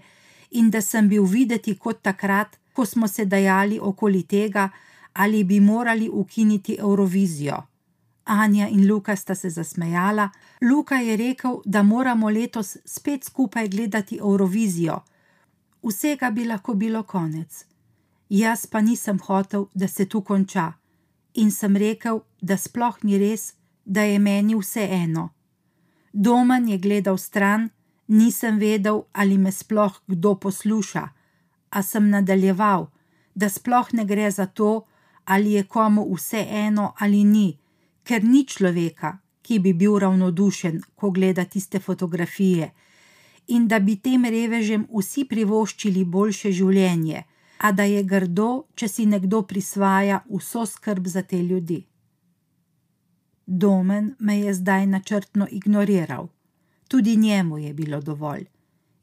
in 0.52 0.70
da 0.70 0.82
sem 0.82 1.10
bil 1.10 1.24
videti 1.24 1.76
kot 1.76 2.02
takrat, 2.02 2.58
ko 2.74 2.86
smo 2.86 3.08
se 3.08 3.26
dajali 3.26 3.80
okoli 3.82 4.24
tega, 4.24 4.70
ali 5.14 5.44
bi 5.44 5.60
morali 5.60 6.10
ukiniti 6.10 6.78
Eurovizijo. 6.80 7.64
Anja 8.26 8.68
in 8.68 8.88
Luka 8.88 9.16
sta 9.16 9.36
se 9.36 9.50
zasmejala, 9.50 10.30
Luka 10.62 10.96
je 10.96 11.18
rekel, 11.18 11.58
da 11.66 11.84
moramo 11.84 12.30
letos 12.30 12.78
spet 12.86 13.24
skupaj 13.24 13.68
gledati 13.68 14.18
Eurovizijo. 14.18 15.00
Vsega 15.84 16.30
bi 16.32 16.46
lahko 16.46 16.74
bilo 16.74 17.04
konec. 17.04 17.66
Jaz 18.30 18.66
pa 18.66 18.82
nisem 18.82 19.20
hotel, 19.20 19.66
da 19.74 19.88
se 19.88 20.06
tu 20.06 20.22
konča, 20.22 20.74
in 21.34 21.52
sem 21.52 21.76
rekel, 21.76 22.20
da 22.42 22.58
sploh 22.58 22.98
ni 23.04 23.18
res, 23.18 23.54
da 23.86 24.02
je 24.02 24.20
meni 24.20 24.56
vse 24.56 24.88
eno. 24.92 25.30
Domen 26.14 26.68
je 26.68 26.78
gledal 26.78 27.18
stran, 27.18 27.70
nisem 28.08 28.60
vedel, 28.60 29.04
ali 29.14 29.38
me 29.38 29.52
sploh 29.52 30.02
kdo 30.08 30.36
posluša, 30.36 31.10
a 31.70 31.84
sem 31.84 32.10
nadaljeval, 32.10 32.90
da 33.36 33.50
sploh 33.50 33.94
ne 33.94 34.06
gre 34.06 34.32
za 34.32 34.46
to, 34.46 34.86
ali 35.26 35.52
je 35.52 35.64
komu 35.64 36.08
vse 36.14 36.46
eno 36.50 36.94
ali 37.00 37.24
ni, 37.24 37.58
ker 38.04 38.24
ni 38.24 38.46
človeka, 38.46 39.18
ki 39.42 39.60
bi 39.60 39.74
bil 39.74 39.98
ravnodušen, 40.00 40.82
ko 40.96 41.12
gleda 41.12 41.46
tiste 41.46 41.80
fotografije, 41.80 42.72
in 43.48 43.68
da 43.68 43.80
bi 43.80 43.96
tem 43.96 44.26
revežem 44.26 44.88
vsi 44.92 45.26
privoščili 45.26 46.04
boljše 46.06 46.52
življenje, 46.52 47.24
a 47.58 47.72
da 47.72 47.84
je 47.84 48.04
grdo, 48.04 48.66
če 48.76 48.88
si 48.88 49.06
nekdo 49.06 49.42
prisvaja 49.42 50.24
vso 50.30 50.66
skrb 50.66 51.08
za 51.08 51.22
te 51.22 51.42
ljudi. 51.44 51.86
Domen 53.54 54.16
me 54.20 54.40
je 54.40 54.54
zdaj 54.54 54.86
načrtno 54.86 55.48
ignoriral, 55.52 56.28
tudi 56.88 57.16
njemu 57.16 57.58
je 57.58 57.74
bilo 57.74 58.02
dovolj. 58.02 58.46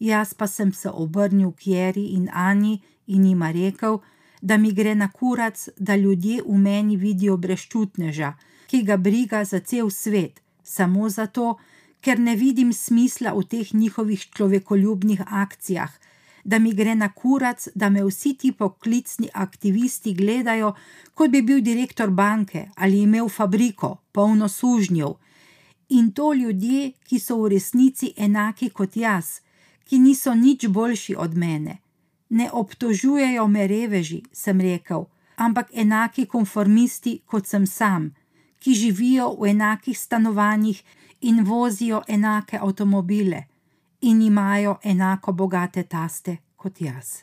Jaz 0.01 0.35
pa 0.35 0.47
sem 0.47 0.73
se 0.73 0.91
obrnil 0.91 1.51
k 1.53 1.67
Jeri 1.67 2.05
in 2.07 2.29
Ani 2.33 2.81
in 3.07 3.25
jima 3.25 3.51
rekel, 3.51 3.99
da 4.41 4.57
mi 4.57 4.73
gre 4.73 4.95
na 4.95 5.09
kurac, 5.13 5.69
da 5.77 5.97
ljudje 5.97 6.43
v 6.47 6.59
meni 6.59 6.97
vidijo 6.97 7.37
brezčutneža, 7.37 8.33
ki 8.67 8.83
ga 8.83 8.97
briga 8.97 9.45
za 9.45 9.61
cel 9.61 9.91
svet, 9.91 10.41
samo 10.63 11.09
zato, 11.09 11.59
ker 12.01 12.19
ne 12.19 12.37
vidim 12.37 12.73
smisla 12.73 13.33
v 13.33 13.45
teh 13.45 13.75
njihovih 13.75 14.27
človekoljubnih 14.33 15.21
akcijah, 15.27 15.93
da 16.49 16.59
mi 16.59 16.73
gre 16.75 16.95
na 16.95 17.09
kurac, 17.13 17.69
da 17.75 17.91
me 17.91 18.03
vsi 18.05 18.33
ti 18.35 18.53
poklicni 18.53 19.29
aktivisti 19.35 20.15
gledajo, 20.15 20.73
kot 21.15 21.31
bi 21.31 21.43
bil 21.43 21.61
direktor 21.61 22.11
banke 22.11 22.71
ali 22.77 23.03
imel 23.03 23.29
fabriko, 23.29 23.91
polno 24.13 24.49
sužnjev. 24.49 25.13
In 25.89 26.13
to 26.13 26.33
ljudje, 26.33 26.93
ki 27.05 27.19
so 27.19 27.37
v 27.43 27.51
resnici 27.53 28.13
enaki 28.17 28.71
kot 28.71 28.97
jaz, 28.97 29.41
ki 29.85 29.99
niso 29.99 30.35
nič 30.35 30.67
boljši 30.69 31.19
od 31.19 31.37
mene. 31.37 31.77
Ne 32.29 32.49
obtožujejo 32.53 33.47
me 33.49 33.67
reveži, 33.67 34.23
sem 34.33 34.61
rekel, 34.61 35.05
ampak 35.37 35.69
enaki 35.73 36.27
konformisti 36.27 37.19
kot 37.27 37.47
sem 37.47 37.67
sam, 37.67 38.09
ki 38.59 38.75
živijo 38.75 39.35
v 39.41 39.53
enakih 39.53 39.99
stanovanjih 39.99 40.83
in 41.21 41.45
vozijo 41.45 42.03
enake 42.09 42.57
avtomobile 42.57 43.45
in 44.01 44.23
imajo 44.23 44.79
enako 44.83 45.33
bogate 45.33 45.83
taste 45.83 46.37
kot 46.57 46.81
jaz. 46.81 47.23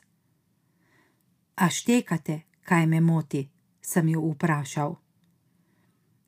A 1.56 1.70
štekate, 1.70 2.42
kaj 2.64 2.86
me 2.86 3.02
moti? 3.02 3.50
sem 3.86 4.10
jo 4.10 4.22
vprašal. 4.32 4.96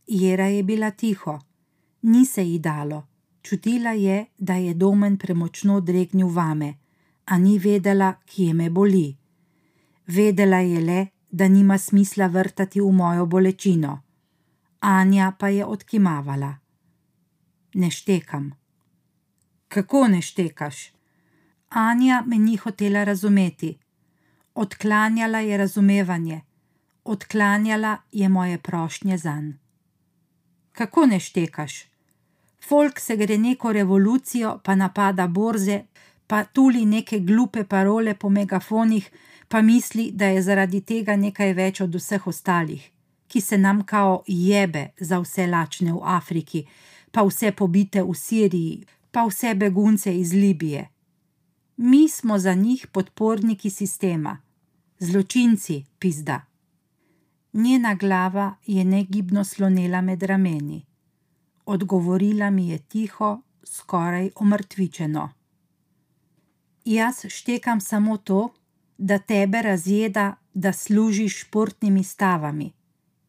Jera 0.08 0.48
je 0.48 0.64
bila 0.64 0.92
tiho, 0.92 1.40
ni 2.02 2.26
se 2.26 2.44
ji 2.44 2.60
dalo, 2.60 3.08
čutila 3.42 3.92
je, 3.92 4.26
da 4.38 4.54
je 4.54 4.74
domen 4.74 5.18
premočno 5.18 5.80
dregnil 5.82 6.28
vame, 6.28 6.74
a 7.26 7.38
ni 7.38 7.58
vedela, 7.60 8.14
kje 8.26 8.54
me 8.54 8.70
boli. 8.70 9.18
Vedela 10.08 10.58
je 10.58 10.82
le, 10.82 11.08
da 11.32 11.48
nima 11.48 11.78
smisla 11.78 12.28
vrtati 12.28 12.82
v 12.82 12.92
mojo 12.92 13.26
bolečino. 13.26 14.02
Anja 14.80 15.34
pa 15.40 15.50
je 15.50 15.66
odkimavala. 15.66 16.54
Ne 17.74 17.92
štekam. 17.92 18.52
Kako 19.68 20.08
ne 20.08 20.22
štekaš? 20.22 20.92
Anja 21.70 22.24
me 22.26 22.38
ni 22.38 22.56
hotela 22.56 23.04
razumeti. 23.04 23.78
Odklanjala 24.56 25.40
je 25.40 25.58
razumevanje, 25.58 26.42
odklanjala 27.04 27.98
je 28.12 28.30
moje 28.30 28.58
prošnje 28.58 29.18
zanj. 29.18 29.52
Kako 30.72 31.06
ne 31.06 31.20
štekaš? 31.20 31.74
Folk 32.68 33.00
se 33.00 33.16
gre 33.16 33.38
neko 33.38 33.72
revolucijo, 33.74 34.60
pa 34.64 34.76
napada 34.76 35.28
borze, 35.28 35.82
pa 36.28 36.44
tuli 36.44 36.86
neke 36.86 37.20
glupe 37.20 37.64
parole 37.64 38.14
po 38.14 38.30
megafonih, 38.30 39.10
pa 39.48 39.62
misli, 39.62 40.12
da 40.12 40.26
je 40.26 40.42
zaradi 40.42 40.82
tega 40.82 41.16
nekaj 41.16 41.54
več 41.54 41.82
od 41.82 41.96
vseh 41.96 42.28
ostalih, 42.28 42.90
ki 43.28 43.42
se 43.42 43.58
nam 43.58 43.84
kao 43.84 44.24
jebe 44.28 44.88
za 45.00 45.20
vse 45.20 45.48
lačne 45.48 45.94
v 45.94 46.02
Afriki, 46.04 46.68
pa 47.12 47.24
vse 47.24 47.52
pobite 47.52 48.04
v 48.04 48.14
Siriji, 48.16 48.86
pa 49.18 49.24
vse 49.26 49.56
begunce 49.56 50.20
iz 50.20 50.34
Libije. 50.34 50.90
Mi 51.78 52.10
smo 52.10 52.40
za 52.40 52.54
njih 52.54 52.88
podporniki 52.88 53.70
sistema, 53.70 54.38
zločinci, 55.00 55.86
pizda. 56.00 56.42
Njena 57.54 57.96
glava 57.96 58.56
je 58.66 58.84
negibno 58.86 59.44
slonela 59.44 60.02
med 60.02 60.24
rameni. 60.24 60.86
Odgovorila 61.66 62.50
mi 62.50 62.68
je 62.70 62.78
tiho, 62.78 63.42
skoraj 63.64 64.30
omrtvičeno. 64.36 65.30
Jaz 66.86 67.16
štekam 67.28 67.82
samo 67.82 68.18
to, 68.18 68.50
da 68.98 69.18
tebe 69.20 69.62
razjeda, 69.62 70.36
da 70.54 70.74
služiš 70.74 71.42
športnimi 71.42 72.04
stavami 72.04 72.72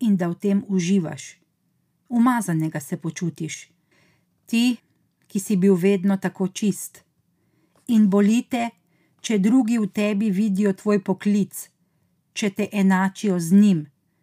in 0.00 0.16
da 0.16 0.28
v 0.28 0.34
tem 0.34 0.64
uživaš. 0.68 1.22
Umazanega 2.08 2.80
se 2.80 2.96
počutiš. 2.96 3.70
Ti, 4.46 4.76
ki 5.28 5.40
si 5.40 5.56
bil 5.56 5.76
vedno 5.76 6.16
tako 6.16 6.48
čist 6.48 7.04
in 7.88 8.08
bolite, 8.08 8.70
če 9.20 9.38
drugi 9.38 9.78
v 9.80 9.88
tebi 9.92 10.30
vidijo 10.30 10.72
tvoj 10.76 11.00
poklic, 11.04 11.68
če 12.32 12.50
te 12.50 12.68
enačijo 12.72 13.38
z 13.40 13.60
njim, 13.60 13.80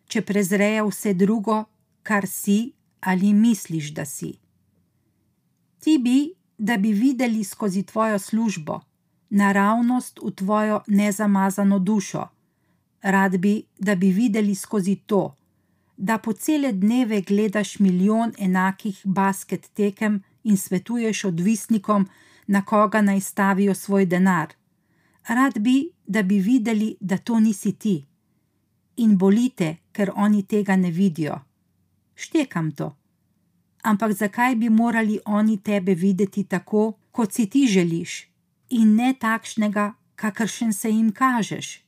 če 0.08 0.22
prezrejo 0.22 0.88
vse 0.92 1.14
drugo, 1.18 1.66
kar 2.06 2.30
si 2.30 2.74
ali 3.06 3.34
misliš, 3.34 3.92
da 3.94 4.06
si. 4.06 4.32
Ti 5.82 5.98
bi, 6.02 6.34
da 6.58 6.78
bi 6.82 6.94
videli 6.94 7.44
skozi 7.44 7.84
tvojo 7.84 8.20
službo, 8.20 8.80
naravnost 9.30 10.22
v 10.24 10.32
tvojo 10.32 10.80
nezamazano 10.88 11.80
dušo, 11.80 12.24
rad 13.02 13.38
bi, 13.38 13.64
da 13.78 13.96
bi 13.96 14.10
videli 14.10 14.56
skozi 14.56 14.96
to, 15.06 15.36
da 15.98 16.18
po 16.18 16.34
cele 16.34 16.72
dneve 16.74 17.22
gledaš 17.22 17.80
milijon 17.80 18.34
enakih 18.38 19.02
basket 19.06 19.70
tekem 19.74 20.24
in 20.46 20.58
svetuješ 20.58 21.26
odvisnikom, 21.26 22.08
na 22.48 22.62
koga 22.66 23.02
naj 23.02 23.22
stavijo 23.22 23.74
svoj 23.74 24.06
denar. 24.06 24.54
Rad 25.28 25.60
bi, 25.60 25.90
da 26.08 26.24
bi 26.24 26.40
videli, 26.40 26.96
da 27.00 27.18
to 27.18 27.40
nisi 27.40 27.72
ti. 27.72 28.06
In 28.98 29.18
bolite, 29.18 29.78
ker 29.92 30.12
oni 30.16 30.44
tega 30.44 30.76
ne 30.76 30.92
vidijo. 30.92 31.40
Štekam 32.16 32.72
to. 32.72 32.96
Ampak 33.84 34.12
zakaj 34.12 34.56
bi 34.56 34.70
morali 34.70 35.20
oni 35.26 35.58
tebe 35.58 35.94
videti 35.94 36.44
tako, 36.44 36.94
kot 37.12 37.34
si 37.34 37.50
ti 37.50 37.68
želiš, 37.68 38.28
in 38.70 38.96
ne 38.96 39.14
takšnega, 39.20 39.94
kakršen 40.16 40.74
se 40.74 40.90
jim 40.90 41.12
kažeš? 41.12 41.82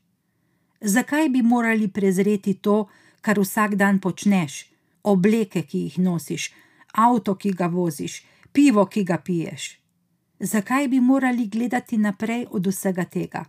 Zakaj 0.81 1.29
bi 1.29 1.41
morali 1.41 1.87
prezreti 1.87 2.53
to, 2.53 2.87
kar 3.21 3.39
vsak 3.39 3.75
dan 3.75 3.99
počneš, 3.99 4.65
obleke, 5.03 5.61
ki 5.61 5.79
jih 5.79 5.99
nosiš, 5.99 6.51
avto, 6.93 7.35
ki 7.35 7.51
ga 7.53 7.67
voziš, 7.67 8.21
pivo, 8.57 8.85
ki 8.85 9.03
ga 9.03 9.17
piješ? 9.17 9.63
Zakaj 10.39 10.87
bi 10.87 10.99
morali 10.99 11.45
gledati 11.47 11.97
naprej 11.97 12.45
od 12.49 12.67
vsega 12.67 13.03
tega? 13.05 13.43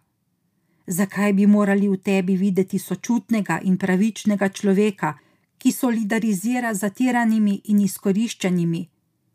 Zakaj 0.87 1.33
bi 1.33 1.47
morali 1.47 1.89
v 1.89 1.97
tebi 1.97 2.37
videti 2.37 2.79
sočutnega 2.79 3.61
in 3.65 3.79
pravičnega 3.79 4.49
človeka, 4.49 5.15
ki 5.59 5.73
solidarizira 5.73 6.75
z 6.75 6.79
zatiranimi 6.85 7.55
in 7.73 7.81
izkoriščanimi, 7.87 8.83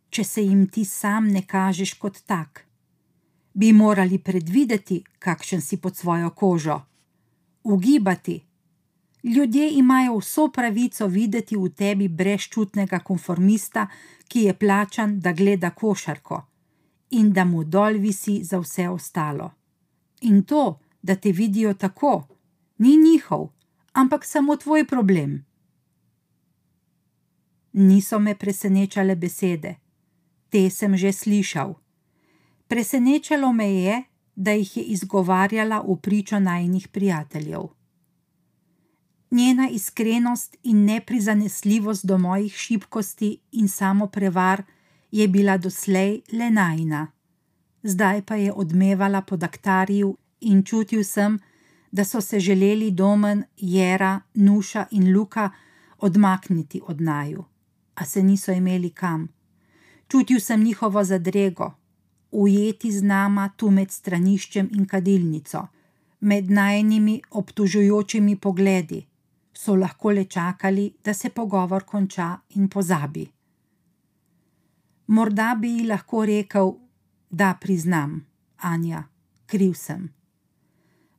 če 0.10 0.24
se 0.24 0.44
jim 0.46 0.68
ti 0.68 0.86
sam 0.86 1.32
ne 1.34 1.42
kažeš 1.42 1.94
kot 1.94 2.22
tak? 2.26 2.66
Bi 3.54 3.74
morali 3.74 4.20
predvideti, 4.20 5.02
kakšen 5.20 5.62
si 5.62 5.78
pod 5.78 5.98
svojo 5.98 6.30
kožo, 6.30 6.82
ugibati. 7.64 8.38
Ljudje 9.24 9.70
imajo 9.74 10.18
vso 10.18 10.48
pravico 10.52 11.08
videti 11.08 11.56
v 11.58 11.70
tebi 11.70 12.08
brezčutnega 12.08 13.00
konformista, 13.00 13.88
ki 14.28 14.40
je 14.40 14.54
plačan, 14.54 15.20
da 15.20 15.32
gleda 15.32 15.70
košarko 15.70 16.46
in 17.10 17.34
da 17.34 17.46
mu 17.46 17.64
dol 17.64 18.00
visi 18.02 18.44
za 18.44 18.60
vse 18.60 18.90
ostalo. 18.90 19.52
In 20.22 20.44
to, 20.44 20.80
da 21.02 21.16
te 21.16 21.32
vidijo 21.32 21.74
tako, 21.74 22.28
ni 22.78 22.98
njihov, 22.98 23.50
ampak 23.94 24.26
samo 24.26 24.56
tvoj 24.56 24.88
problem. 24.88 25.46
Niso 27.74 28.20
me 28.20 28.36
presenečale 28.36 29.16
besede, 29.16 29.76
te 30.50 30.70
sem 30.70 30.98
že 30.98 31.12
slišal. 31.12 31.74
Presenečalo 32.68 33.54
me 33.54 33.72
je, 33.74 34.04
da 34.36 34.52
jih 34.52 34.78
je 34.78 34.84
izgovarjala 34.84 35.84
v 35.88 35.96
pričo 36.02 36.40
najnih 36.40 36.88
prijateljev. 36.88 37.83
Njena 39.34 39.70
iskrenost 39.70 40.58
in 40.64 40.86
neprizanesljivost 40.86 42.06
do 42.06 42.18
mojih 42.18 42.56
šibkosti 42.56 43.38
in 43.52 43.68
samo 43.68 44.08
prevar 44.08 44.64
je 45.12 45.28
bila 45.28 45.58
doslej 45.58 46.22
le 46.32 46.50
najna. 46.50 47.08
Zdaj 47.84 48.22
pa 48.22 48.36
je 48.36 48.52
odmevala 48.54 49.22
po 49.22 49.38
daktarju 49.38 50.18
in 50.42 50.64
čutil 50.64 51.04
sem, 51.04 51.40
da 51.92 52.04
so 52.06 52.22
se 52.22 52.40
želeli 52.40 52.92
Domen, 52.92 53.44
Jera, 53.58 54.20
Nuša 54.34 54.86
in 54.92 55.18
Luka 55.18 55.50
odmakniti 55.98 56.82
od 56.88 57.02
naju, 57.02 57.44
a 57.96 58.06
se 58.06 58.24
niso 58.24 58.52
imeli 58.52 58.90
kam. 58.90 59.28
Čutil 60.08 60.40
sem 60.40 60.64
njihovo 60.64 61.04
zadrego, 61.04 61.74
ujeti 62.32 62.92
z 62.92 63.04
nama 63.04 63.50
tu 63.58 63.72
med 63.72 63.92
straniščem 63.92 64.70
in 64.72 64.86
kadilnico, 64.86 65.68
med 66.20 66.52
najnimi 66.52 67.22
obtužujočimi 67.32 68.36
pogledi, 68.36 69.06
so 69.64 69.76
lahko 69.76 70.12
le 70.12 70.26
čakali, 70.26 70.94
da 71.04 71.14
se 71.14 71.30
pogovor 71.30 71.84
konča 71.84 72.30
in 72.50 72.68
pozabi. 72.70 73.26
Morda 75.08 75.56
bi 75.62 75.70
ji 75.78 75.88
lahko 75.88 76.26
rekel, 76.26 76.74
da 77.30 77.54
priznam, 77.62 78.26
Anja, 78.58 79.04
kriv 79.46 79.74
sem. 79.74 80.10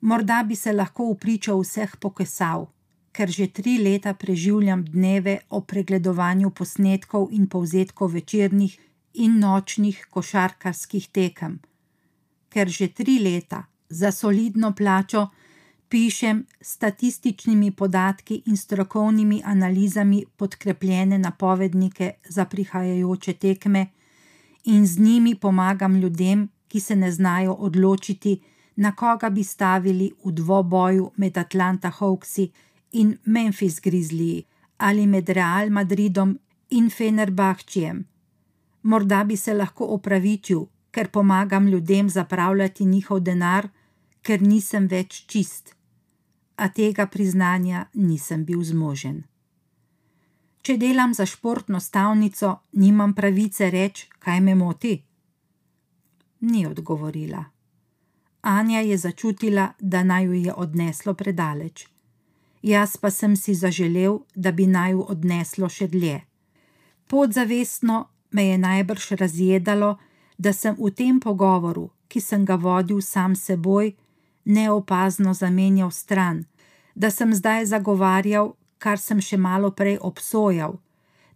Morda 0.00 0.42
bi 0.48 0.56
se 0.56 0.72
lahko 0.72 1.04
upričal 1.14 1.60
vseh 1.60 1.96
pokesal, 2.00 2.66
ker 3.12 3.30
že 3.30 3.46
tri 3.46 3.76
leta 3.78 4.14
preživljam 4.14 4.84
dneve 4.84 5.38
o 5.50 5.60
pregledovanju 5.60 6.50
posnetkov 6.50 7.28
in 7.32 7.46
povzetkov 7.46 8.12
večernih 8.12 8.78
in 9.14 9.38
nočnih 9.38 10.06
košarkarskih 10.10 11.08
tekem, 11.08 11.60
ker 12.48 12.68
že 12.68 12.88
tri 12.88 13.18
leta 13.18 13.64
za 13.88 14.12
solidno 14.12 14.74
plačo 14.74 15.28
pišem 15.94 16.46
statističnimi 16.60 17.70
podatki 17.70 18.42
in 18.46 18.56
strokovnimi 18.56 19.42
analizami 19.44 20.24
podkrepljene 20.36 21.18
napovednike 21.18 22.10
za 22.28 22.44
prihajajoče 22.44 23.32
tekme 23.32 23.86
in 24.64 24.86
z 24.86 24.98
njimi 24.98 25.34
pomagam 25.34 25.96
ljudem, 25.96 26.48
ki 26.68 26.80
se 26.80 26.96
ne 26.96 27.12
znajo 27.12 27.52
odločiti, 27.52 28.40
na 28.76 28.92
koga 28.92 29.30
bi 29.30 29.44
stavili 29.44 30.10
v 30.24 30.32
dvoboju 30.32 31.10
med 31.16 31.38
Atlanta 31.38 31.90
Hawksi 31.90 32.48
in 32.92 33.16
Memphis 33.24 33.80
Grizzly 33.80 34.42
ali 34.76 35.06
med 35.06 35.28
Real 35.28 35.70
Madridom 35.70 36.38
in 36.70 36.90
Fenerbahčijem. 36.90 38.04
Morda 38.82 39.24
bi 39.24 39.36
se 39.36 39.54
lahko 39.54 39.84
opravičil, 39.84 40.66
ker 40.90 41.08
pomagam 41.08 41.68
ljudem 41.68 42.10
zapravljati 42.10 42.84
njihov 42.84 43.20
denar, 43.20 43.68
ker 44.22 44.42
nisem 44.42 44.86
več 44.86 45.24
čist. 45.26 45.74
A 46.56 46.68
tega 46.68 47.06
priznanja 47.06 47.86
nisem 47.94 48.44
bil 48.44 48.62
zmožen. 48.62 49.24
Če 50.62 50.76
delam 50.80 51.14
za 51.14 51.26
športno 51.26 51.80
stavnico, 51.80 52.54
nimam 52.72 53.12
pravice 53.14 53.70
reči, 53.70 54.06
kaj 54.18 54.40
me 54.40 54.54
moti. 54.54 54.94
Ni 56.40 56.66
odgovorila. 56.66 57.44
Anja 58.42 58.80
je 58.80 58.96
začutila, 58.98 59.72
da 59.80 60.02
naj 60.04 60.24
jo 60.24 60.32
je 60.32 60.54
odneslo 60.54 61.14
predaleč. 61.14 61.86
Jaz 62.62 62.96
pa 62.96 63.10
sem 63.10 63.36
si 63.36 63.54
zaželel, 63.54 64.18
da 64.34 64.52
bi 64.52 64.66
naj 64.66 64.92
jo 64.92 65.04
odneslo 65.12 65.68
še 65.68 65.88
dlje. 65.88 66.22
Podzavestno 67.06 68.06
me 68.30 68.46
je 68.46 68.58
najbrž 68.58 69.10
razjedalo, 69.20 69.98
da 70.38 70.52
sem 70.52 70.76
v 70.78 70.90
tem 70.90 71.20
pogovoru, 71.20 71.90
ki 72.08 72.20
sem 72.20 72.44
ga 72.44 72.56
vodil 72.56 73.00
sam 73.00 73.36
seboj, 73.36 73.92
neopazno 74.44 75.34
zamenjal 75.34 75.90
stran, 75.90 76.44
da 76.94 77.10
sem 77.10 77.34
zdaj 77.34 77.66
zagovarjal, 77.66 78.52
kar 78.78 78.98
sem 78.98 79.20
še 79.20 79.36
malo 79.36 79.70
prej 79.70 79.98
obsojal, 80.00 80.78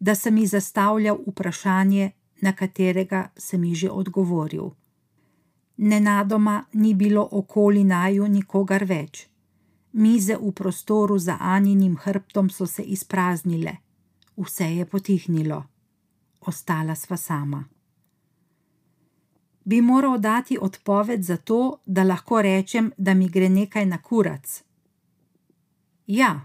da 0.01 0.15
sem 0.15 0.37
ji 0.37 0.47
zastavljal 0.47 1.19
vprašanje, 1.27 2.13
na 2.41 2.53
katerega 2.53 3.31
sem 3.37 3.65
ji 3.65 3.75
že 3.75 3.91
odgovoril. 3.91 4.71
Nenadoma 5.77 6.65
ni 6.73 6.95
bilo 6.95 7.29
okoli 7.33 7.85
naju 7.85 8.29
nikogar 8.29 8.85
več. 8.85 9.27
Mize 9.93 10.37
v 10.37 10.53
prostoru 10.53 11.19
za 11.19 11.37
Aninim 11.41 11.97
hrbtom 11.97 12.51
so 12.51 12.67
se 12.67 12.83
izpraznile, 12.83 13.77
vse 14.37 14.71
je 14.75 14.87
potihnilo. 14.87 15.65
Ostala 16.41 16.95
sva 16.95 17.17
sama 17.17 17.65
bi 19.69 19.81
moral 19.81 20.19
dati 20.19 20.59
odpoved 20.61 21.23
za 21.23 21.37
to, 21.37 21.81
da 21.87 22.03
lahko 22.03 22.43
rečem, 22.43 22.93
da 22.97 23.15
mi 23.15 23.29
gre 23.29 23.49
nekaj 23.49 23.87
na 23.87 24.03
kurac. 24.03 24.63
Ja, 26.07 26.41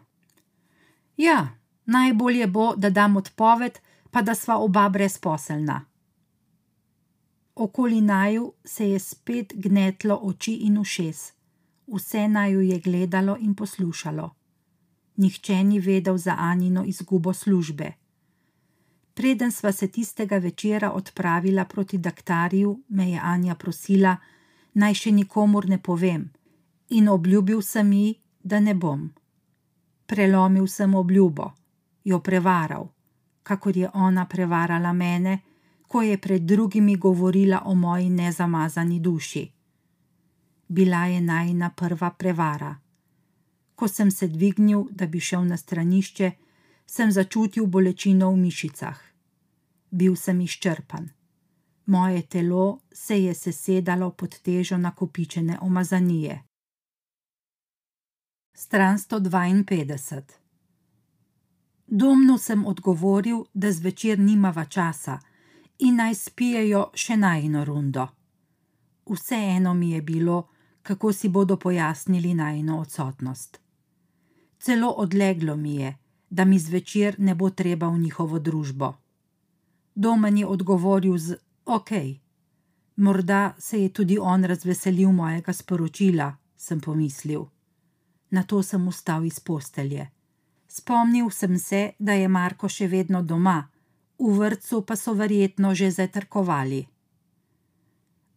ja, 1.17 1.47
najbolje 1.85 2.47
bo, 2.47 2.75
da 2.75 2.89
dam 2.89 3.15
odpoved, 3.17 3.79
pa 4.11 4.21
da 4.21 4.35
sva 4.35 4.57
oba 4.57 4.89
brezposelna. 4.89 5.85
Okoli 7.55 8.01
naju 8.01 8.53
se 8.65 8.89
je 8.89 8.99
spet 8.99 9.53
gnetlo 9.55 10.19
oči 10.21 10.53
in 10.53 10.77
ušes, 10.77 11.31
vse 11.87 12.27
naju 12.27 12.61
je 12.61 12.79
gledalo 12.79 13.37
in 13.39 13.55
poslušalo. 13.55 14.29
Nihče 15.15 15.63
ni 15.63 15.79
vedel 15.79 16.17
za 16.17 16.35
Anino 16.37 16.83
izgubo 16.83 17.33
službe. 17.33 17.93
Preden 19.13 19.51
sva 19.51 19.71
se 19.71 19.87
tistega 19.87 20.37
večera 20.37 20.91
odpravila 20.91 21.65
proti 21.65 21.97
daktarju, 21.97 22.79
me 22.87 23.09
je 23.11 23.19
Anja 23.23 23.55
prosila, 23.55 24.17
naj 24.73 24.93
še 24.93 25.11
nikomur 25.11 25.69
ne 25.69 25.77
povem, 25.77 26.31
in 26.89 27.09
obljubil 27.09 27.61
sem 27.61 27.91
ji, 27.93 28.15
da 28.43 28.59
ne 28.59 28.73
bom. 28.73 29.11
Prelomil 30.05 30.67
sem 30.67 30.95
obljubo, 30.95 31.51
jo 32.03 32.19
prevaral, 32.19 32.89
kakor 33.43 33.77
je 33.77 33.89
ona 33.93 34.25
prevarala 34.25 34.93
mene, 34.93 35.39
ko 35.87 36.01
je 36.01 36.17
pred 36.17 36.41
drugimi 36.41 36.95
govorila 36.95 37.61
o 37.65 37.75
moji 37.75 38.09
nezamazani 38.09 38.99
duši. 38.99 39.51
Bila 40.67 41.05
je 41.05 41.21
najna 41.21 41.69
prva 41.69 42.09
prevara. 42.09 42.75
Ko 43.75 43.87
sem 43.87 44.11
se 44.11 44.27
dvignil, 44.27 44.87
da 44.91 45.05
bi 45.05 45.19
šel 45.19 45.45
na 45.45 45.57
stranišče, 45.57 46.31
sem 46.85 47.11
začutil 47.11 47.67
bolečino 47.67 48.31
v 48.31 48.37
mišicah. 48.37 48.99
Bil 49.91 50.15
sem 50.15 50.41
izčrpan. 50.41 51.09
Moje 51.85 52.21
telo 52.21 52.79
se 52.93 53.23
je 53.23 53.33
sesedalo 53.33 54.11
pod 54.11 54.39
težo 54.41 54.77
nakopičene 54.77 55.57
omazanije. 55.61 56.43
Stran 58.55 58.97
152. 58.97 60.21
Domno 61.87 62.37
sem 62.37 62.65
odgovoril, 62.65 63.43
da 63.53 63.71
zvečer 63.71 64.19
nimava 64.19 64.65
časa 64.65 65.19
in 65.79 65.95
naj 65.95 66.15
spijejo 66.15 66.91
še 66.93 67.17
najno 67.17 67.65
rundo. 67.65 68.07
Vseeno 69.09 69.73
mi 69.73 69.91
je 69.91 70.01
bilo, 70.01 70.47
kako 70.81 71.13
si 71.13 71.29
bodo 71.29 71.57
pojasnili 71.57 72.33
najno 72.33 72.79
odsotnost. 72.79 73.59
Celo 74.59 74.89
odleglo 74.89 75.55
mi 75.55 75.75
je, 75.75 75.97
da 76.33 76.45
mi 76.45 76.57
zvečer 76.59 77.15
ne 77.19 77.35
bo 77.35 77.49
treba 77.49 77.87
v 77.87 77.99
njihovo 77.99 78.39
družbo. 78.39 78.93
Domen 79.95 80.37
je 80.37 80.45
odgovoril 80.47 81.17
z: 81.17 81.37
Ok, 81.65 81.91
Morda 82.95 83.55
se 83.57 83.81
je 83.81 83.89
tudi 83.89 84.17
on 84.17 84.43
razveselil 84.43 85.11
mojega 85.11 85.53
sporočila, 85.53 86.35
sem 86.57 86.81
pomislil. 86.81 87.45
Na 88.29 88.43
to 88.43 88.63
sem 88.63 88.87
vstal 88.89 89.25
iz 89.25 89.39
postelje. 89.39 90.09
Spomnil 90.67 91.29
sem 91.29 91.59
se, 91.59 91.91
da 91.99 92.13
je 92.13 92.27
Marko 92.27 92.69
še 92.69 92.87
vedno 92.87 93.21
doma, 93.21 93.69
v 94.17 94.33
vrtu 94.39 94.81
pa 94.81 94.95
so 94.95 95.13
verjetno 95.13 95.75
že 95.75 95.91
zatrkovali. 95.91 96.81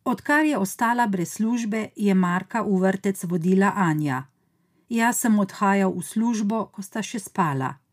Odkar 0.05 0.45
je 0.45 0.59
ostala 0.59 1.07
brez 1.07 1.33
službe, 1.33 1.89
je 1.97 2.15
Marka 2.15 2.63
v 2.63 2.77
vrtec 2.81 3.25
vodila 3.25 3.73
Anja. 3.77 4.27
Jaz 4.89 5.25
sem 5.25 5.39
odhajal 5.39 5.97
v 5.97 6.03
službo, 6.05 6.67
ko 6.73 6.83
sta 6.83 7.03
še 7.03 7.19
spala. 7.19 7.86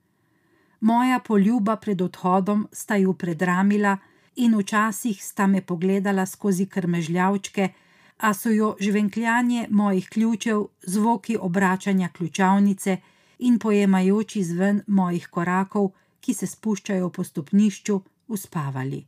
Moja 0.84 1.20
poljuba 1.20 1.76
pred 1.76 2.02
odhodom 2.02 2.68
sta 2.72 2.96
ju 2.96 3.14
predramila 3.14 3.98
in 4.36 4.58
včasih 4.58 5.24
sta 5.24 5.48
me 5.48 5.62
pogledala 5.62 6.26
skozi 6.26 6.66
krmežljavčke, 6.66 7.70
a 8.18 8.34
so 8.34 8.50
jo 8.50 8.76
žvenkljanje 8.80 9.68
mojih 9.70 10.10
ključev, 10.10 10.66
zvoki 10.82 11.38
obračanja 11.38 12.10
ključavnice 12.10 12.98
in 13.40 13.60
pojemajoči 13.60 14.44
zven 14.44 14.82
mojih 14.88 15.28
korakov, 15.28 15.90
ki 16.20 16.34
se 16.34 16.48
spuščajo 16.48 17.10
po 17.10 17.24
stopnišču, 17.24 18.02
uspavali. 18.28 19.06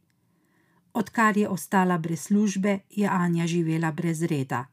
Odkar 0.93 1.37
je 1.37 1.49
ostala 1.49 1.97
brez 1.97 2.21
službe, 2.21 2.79
je 2.89 3.07
Anja 3.07 3.47
živela 3.47 3.91
brez 3.91 4.23
reda. 4.23 4.65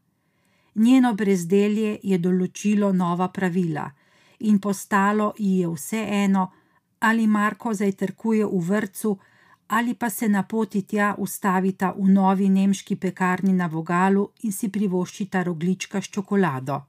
Njeno 0.75 1.15
brezdelje 1.15 1.99
je 2.03 2.19
določilo 2.19 2.93
nova 2.93 3.29
pravila 3.29 3.91
in 4.39 4.59
postalo 4.59 5.33
ji 5.39 5.59
je 5.59 5.69
vse 5.69 6.07
eno, 6.09 6.51
ali 7.03 7.27
Marko 7.27 7.75
zajtrkuje 7.75 8.47
v 8.47 8.59
vrtu, 8.69 9.19
ali 9.69 9.95
pa 9.95 10.11
se 10.11 10.29
na 10.29 10.43
poti 10.43 10.83
tja 10.83 11.15
ustavita 11.19 11.95
v 11.99 12.09
novi 12.09 12.49
nemški 12.49 12.97
pekarni 12.97 13.53
na 13.53 13.67
Vogalu 13.67 14.29
in 14.43 14.53
si 14.53 14.69
privoščita 14.69 15.43
roglička 15.43 16.01
s 16.01 16.11
čokolado. 16.15 16.83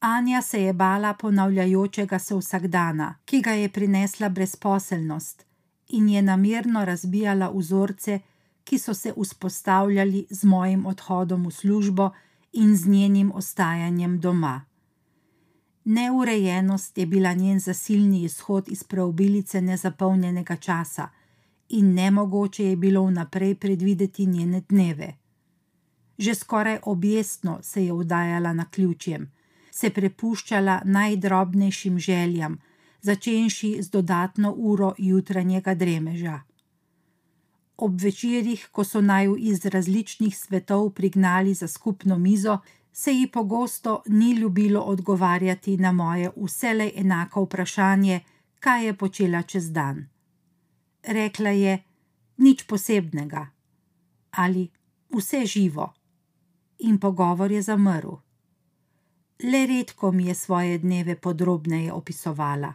Anja 0.00 0.42
se 0.42 0.62
je 0.62 0.72
bala 0.72 1.14
ponavljajočega 1.14 2.18
se 2.18 2.34
vsakdana, 2.34 3.14
ki 3.24 3.40
ga 3.40 3.50
je 3.50 3.68
prinesla 3.68 4.28
brezposelnost, 4.28 5.46
in 5.88 6.08
je 6.08 6.22
namerno 6.22 6.84
razbijala 6.84 7.50
vzorce, 7.54 8.20
ki 8.64 8.78
so 8.78 8.94
se 8.94 9.12
vzpostavljali 9.16 10.26
z 10.30 10.44
mojim 10.44 10.86
odhodom 10.86 11.46
v 11.46 11.50
službo 11.50 12.10
in 12.52 12.76
z 12.76 12.88
njenim 12.88 13.32
ostajanjem 13.32 14.20
doma. 14.20 14.64
Neurejenost 15.84 16.98
je 16.98 17.06
bila 17.06 17.32
njen 17.34 17.60
zasilni 17.60 18.22
izhod 18.24 18.68
iz 18.68 18.84
preobilice 18.84 19.60
nezapolnjenega 19.60 20.56
časa, 20.56 21.08
in 21.68 21.94
nemogoče 21.94 22.64
je 22.64 22.76
bilo 22.76 23.06
vnaprej 23.06 23.54
predvideti 23.54 24.26
njene 24.26 24.62
dneve. 24.68 25.14
Že 26.18 26.34
skoraj 26.34 26.78
objestno 26.82 27.58
se 27.62 27.84
je 27.84 27.92
vdajala 27.92 28.52
na 28.52 28.64
ključjem, 28.70 29.32
se 29.70 29.90
prepuščala 29.90 30.80
najdrobnejšim 30.84 31.98
željam, 31.98 32.58
začenši 33.00 33.82
z 33.82 33.90
dodatno 33.90 34.54
uro 34.56 34.94
jutranjega 34.98 35.74
dremeža. 35.74 36.40
Ob 37.76 38.00
večerjih, 38.00 38.68
ko 38.72 38.84
so 38.84 39.00
naju 39.00 39.36
iz 39.36 39.66
različnih 39.66 40.38
svetov 40.38 40.90
prignali 40.90 41.54
za 41.54 41.68
skupno 41.68 42.18
mizo, 42.18 42.58
se 42.96 43.12
ji 43.12 43.26
pogosto 43.26 44.02
ni 44.06 44.32
ljubilo 44.32 44.80
odgovarjati 44.80 45.76
na 45.76 45.92
moje 45.92 46.30
vselej 46.36 46.92
enako 46.96 47.42
vprašanje, 47.42 48.20
kaj 48.60 48.86
je 48.86 48.94
počela 48.96 49.42
čez 49.42 49.72
dan. 49.72 50.06
Rekla 51.02 51.50
je: 51.50 51.82
Nič 52.36 52.62
posebnega 52.66 53.46
ali 54.30 54.70
vse 55.16 55.46
živo. 55.46 55.92
In 56.78 56.98
pogovor 56.98 57.52
je 57.52 57.62
zamrl. 57.62 58.10
Le 59.42 59.66
redko 59.66 60.12
mi 60.12 60.26
je 60.26 60.34
svoje 60.34 60.78
dneve 60.78 61.16
podrobneje 61.16 61.92
opisovala. 61.92 62.74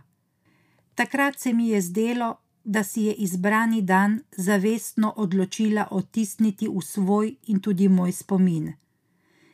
Takrat 0.95 1.39
se 1.39 1.53
mi 1.53 1.69
je 1.69 1.81
zdelo, 1.81 2.35
da 2.63 2.83
si 2.83 3.01
je 3.01 3.13
izbrani 3.13 3.81
dan 3.81 4.19
zavestno 4.37 5.13
odločila 5.17 5.87
odtisniti 5.91 6.67
v 6.67 6.81
svoj 6.81 7.35
in 7.47 7.59
tudi 7.59 7.87
moj 7.87 8.11
spomin. 8.11 8.73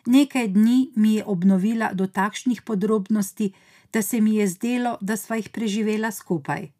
Nekaj 0.05 0.47
dni 0.47 0.91
mi 0.95 1.13
je 1.13 1.23
obnovila 1.25 1.93
do 1.93 2.07
takšnih 2.07 2.61
podrobnosti, 2.61 3.53
da 3.93 4.01
se 4.01 4.21
mi 4.21 4.35
je 4.35 4.47
zdelo, 4.47 4.97
da 5.01 5.17
sva 5.17 5.35
jih 5.35 5.49
preživela 5.49 6.11
skupaj. 6.11 6.71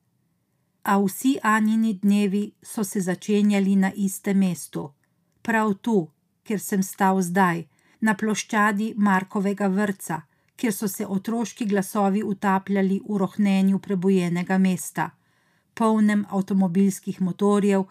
A 0.84 0.98
vsi 1.00 1.38
Anjini 1.44 1.94
dnevi 1.94 2.52
so 2.62 2.84
se 2.84 3.02
začenjali 3.02 3.76
na 3.76 3.92
istem 3.96 4.38
mestu, 4.38 4.92
prav 5.42 5.74
tu, 5.74 6.10
kjer 6.44 6.60
sem 6.60 6.84
stal 6.84 7.22
zdaj, 7.22 7.66
na 8.02 8.14
ploščadi 8.14 8.94
Markovega 8.98 9.68
vrca, 9.68 10.22
kjer 10.56 10.74
so 10.74 10.88
se 10.88 11.08
otroški 11.08 11.66
glasovi 11.66 12.24
utapljali 12.24 13.02
v 13.10 13.18
rohnenju 13.18 13.80
prebojenega 13.80 14.58
mesta, 14.58 15.10
polnem 15.74 16.26
avtomobilskih 16.30 17.22
motorjev, 17.22 17.86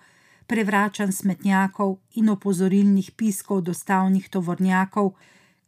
prevračan 0.47 1.13
smetnjakov 1.13 1.99
in 2.15 2.29
opozorilnih 2.29 3.11
piskov 3.17 3.63
dostavnih 3.63 4.29
tovornjakov, 4.29 5.15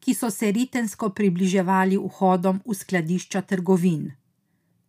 ki 0.01 0.15
so 0.15 0.31
se 0.31 0.53
ritensko 0.53 1.11
približevali 1.11 1.97
vhodom 1.97 2.61
v 2.67 2.75
skladišča 2.75 3.43
trgovin. 3.43 4.13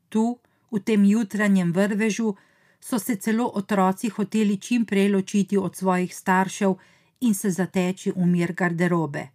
Tu, 0.09 0.37
v 0.71 0.79
tem 0.79 1.05
jutranjem 1.05 1.71
vrvežu, 1.71 2.35
so 2.79 2.99
se 2.99 3.15
celo 3.15 3.51
otroci 3.55 4.09
hoteli 4.09 4.57
čim 4.57 4.85
prej 4.85 5.09
ločiti 5.09 5.57
od 5.57 5.75
svojih 5.75 6.15
staršev 6.15 6.75
in 7.21 7.33
se 7.33 7.51
zateči 7.51 8.11
v 8.11 8.25
mir 8.25 8.53
garderobe. 8.53 9.27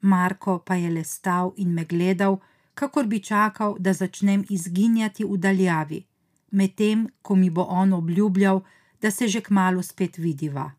Marko 0.00 0.58
pa 0.58 0.74
je 0.74 0.90
le 0.90 1.04
stal 1.04 1.52
in 1.56 1.72
me 1.74 1.84
gledal, 1.84 2.40
kakor 2.74 3.06
bi 3.06 3.20
čakal, 3.20 3.76
da 3.78 3.92
začnem 3.92 4.44
izginjati 4.50 5.24
v 5.24 5.38
daljavi, 5.38 6.04
medtem 6.50 7.08
ko 7.22 7.36
mi 7.36 7.50
bo 7.50 7.62
on 7.62 7.92
obljubljal, 7.92 8.60
da 9.04 9.10
se 9.10 9.28
že 9.28 9.40
kmalo 9.40 9.82
spet 9.82 10.16
vidiva. 10.18 10.70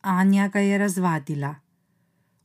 Anja 0.00 0.48
ga 0.48 0.60
je 0.60 0.78
razvadila. 0.78 1.54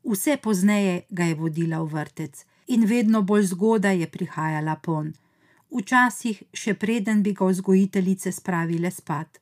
Vse 0.04 0.38
pozneje 0.44 1.02
ga 1.10 1.24
je 1.24 1.36
vodila 1.36 1.80
v 1.80 1.88
vrtec 1.94 2.46
in 2.68 2.84
vedno 2.86 3.22
bolj 3.22 3.46
zgodaj 3.54 4.00
je 4.00 4.08
prihajala 4.12 4.76
pon, 4.76 5.14
včasih 5.72 6.44
še 6.54 6.74
preden 6.74 7.24
bi 7.24 7.32
ga 7.32 7.48
vzgojiteljice 7.48 8.32
spravile 8.32 8.92
spat. 8.92 9.40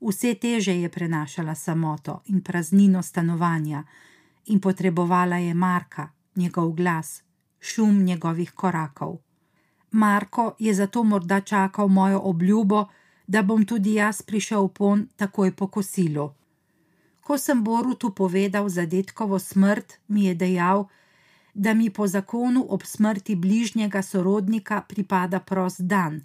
Vse 0.00 0.34
teže 0.34 0.76
je 0.76 0.88
prenašala 0.88 1.54
samoto 1.54 2.20
in 2.30 2.38
praznino 2.40 3.02
stanovanja, 3.02 3.82
in 4.46 4.60
potrebovala 4.60 5.42
je 5.42 5.54
Marka, 5.54 6.08
njegov 6.36 6.72
glas, 6.78 7.22
šum 7.60 8.04
njegovih 8.04 8.52
korakov. 8.54 9.18
Marko 9.90 10.54
je 10.58 10.74
zato 10.74 11.02
morda 11.02 11.40
čakal 11.40 11.88
mojo 11.88 12.20
obljubo, 12.22 12.86
da 13.28 13.42
bom 13.42 13.64
tudi 13.64 13.94
jaz 13.94 14.22
prišel 14.22 14.68
pon 14.68 15.06
takoj 15.16 15.52
po 15.56 15.66
kosilu. 15.68 16.32
Ko 17.20 17.38
sem 17.38 17.64
Borutu 17.64 18.10
povedal 18.10 18.68
za 18.68 18.86
detkovo 18.86 19.38
smrt, 19.38 20.00
mi 20.08 20.24
je 20.24 20.34
dejal, 20.34 20.88
da 21.54 21.74
mi 21.74 21.90
po 21.90 22.06
zakonu 22.06 22.66
ob 22.68 22.82
smrti 22.84 23.36
bližnjega 23.36 24.02
sorodnika 24.02 24.80
pripada 24.88 25.40
prost 25.40 25.80
dan, 25.80 26.24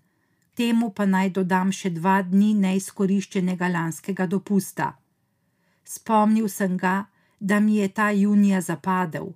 temu 0.56 0.94
pa 0.96 1.06
naj 1.06 1.30
dodam 1.30 1.72
še 1.72 1.89
dva 1.89 2.22
dni 2.22 2.54
neizkoriščenega 2.54 3.68
lanskega 3.68 4.28
dopusta. 4.28 4.94
Spomnil 5.84 6.48
sem 6.48 6.78
ga, 6.78 7.06
da 7.39 7.60
mi 7.60 7.76
je 7.76 7.89
ta 7.89 8.12
junija 8.12 8.62
zapadel, 8.62 9.34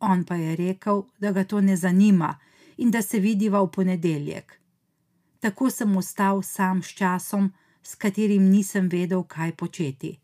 on 0.00 0.24
pa 0.24 0.40
je 0.40 0.56
rekel, 0.56 1.04
da 1.20 1.32
ga 1.32 1.44
to 1.44 1.60
ne 1.60 1.76
zanima 1.76 2.38
in 2.76 2.90
da 2.90 3.02
se 3.02 3.20
vidiva 3.20 3.60
v 3.60 3.68
ponedeljek. 3.68 4.61
Tako 5.42 5.70
sem 5.70 5.96
ostal 5.96 6.42
sam 6.42 6.82
s 6.82 6.86
časom, 6.94 7.52
s 7.82 7.94
katerim 7.94 8.44
nisem 8.50 8.88
vedel, 8.88 9.24
kaj 9.26 9.56
početi. 9.56 10.18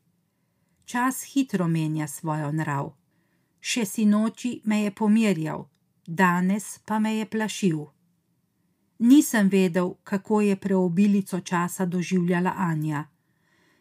Čas 0.85 1.24
hitro 1.33 1.66
menja 1.66 2.07
svojo 2.07 2.52
narav. 2.52 2.92
Še 3.61 3.83
si 3.85 4.04
noči 4.07 4.61
me 4.64 4.85
je 4.85 4.92
pomirjal, 4.94 5.64
danes 6.07 6.78
pa 6.87 7.00
me 7.02 7.16
je 7.16 7.26
plašil. 7.26 7.81
Nisem 8.98 9.48
vedel, 9.48 9.90
kako 10.04 10.40
je 10.40 10.57
preobilico 10.57 11.40
časa 11.40 11.87
doživljala 11.87 12.54
Anja. 12.57 13.02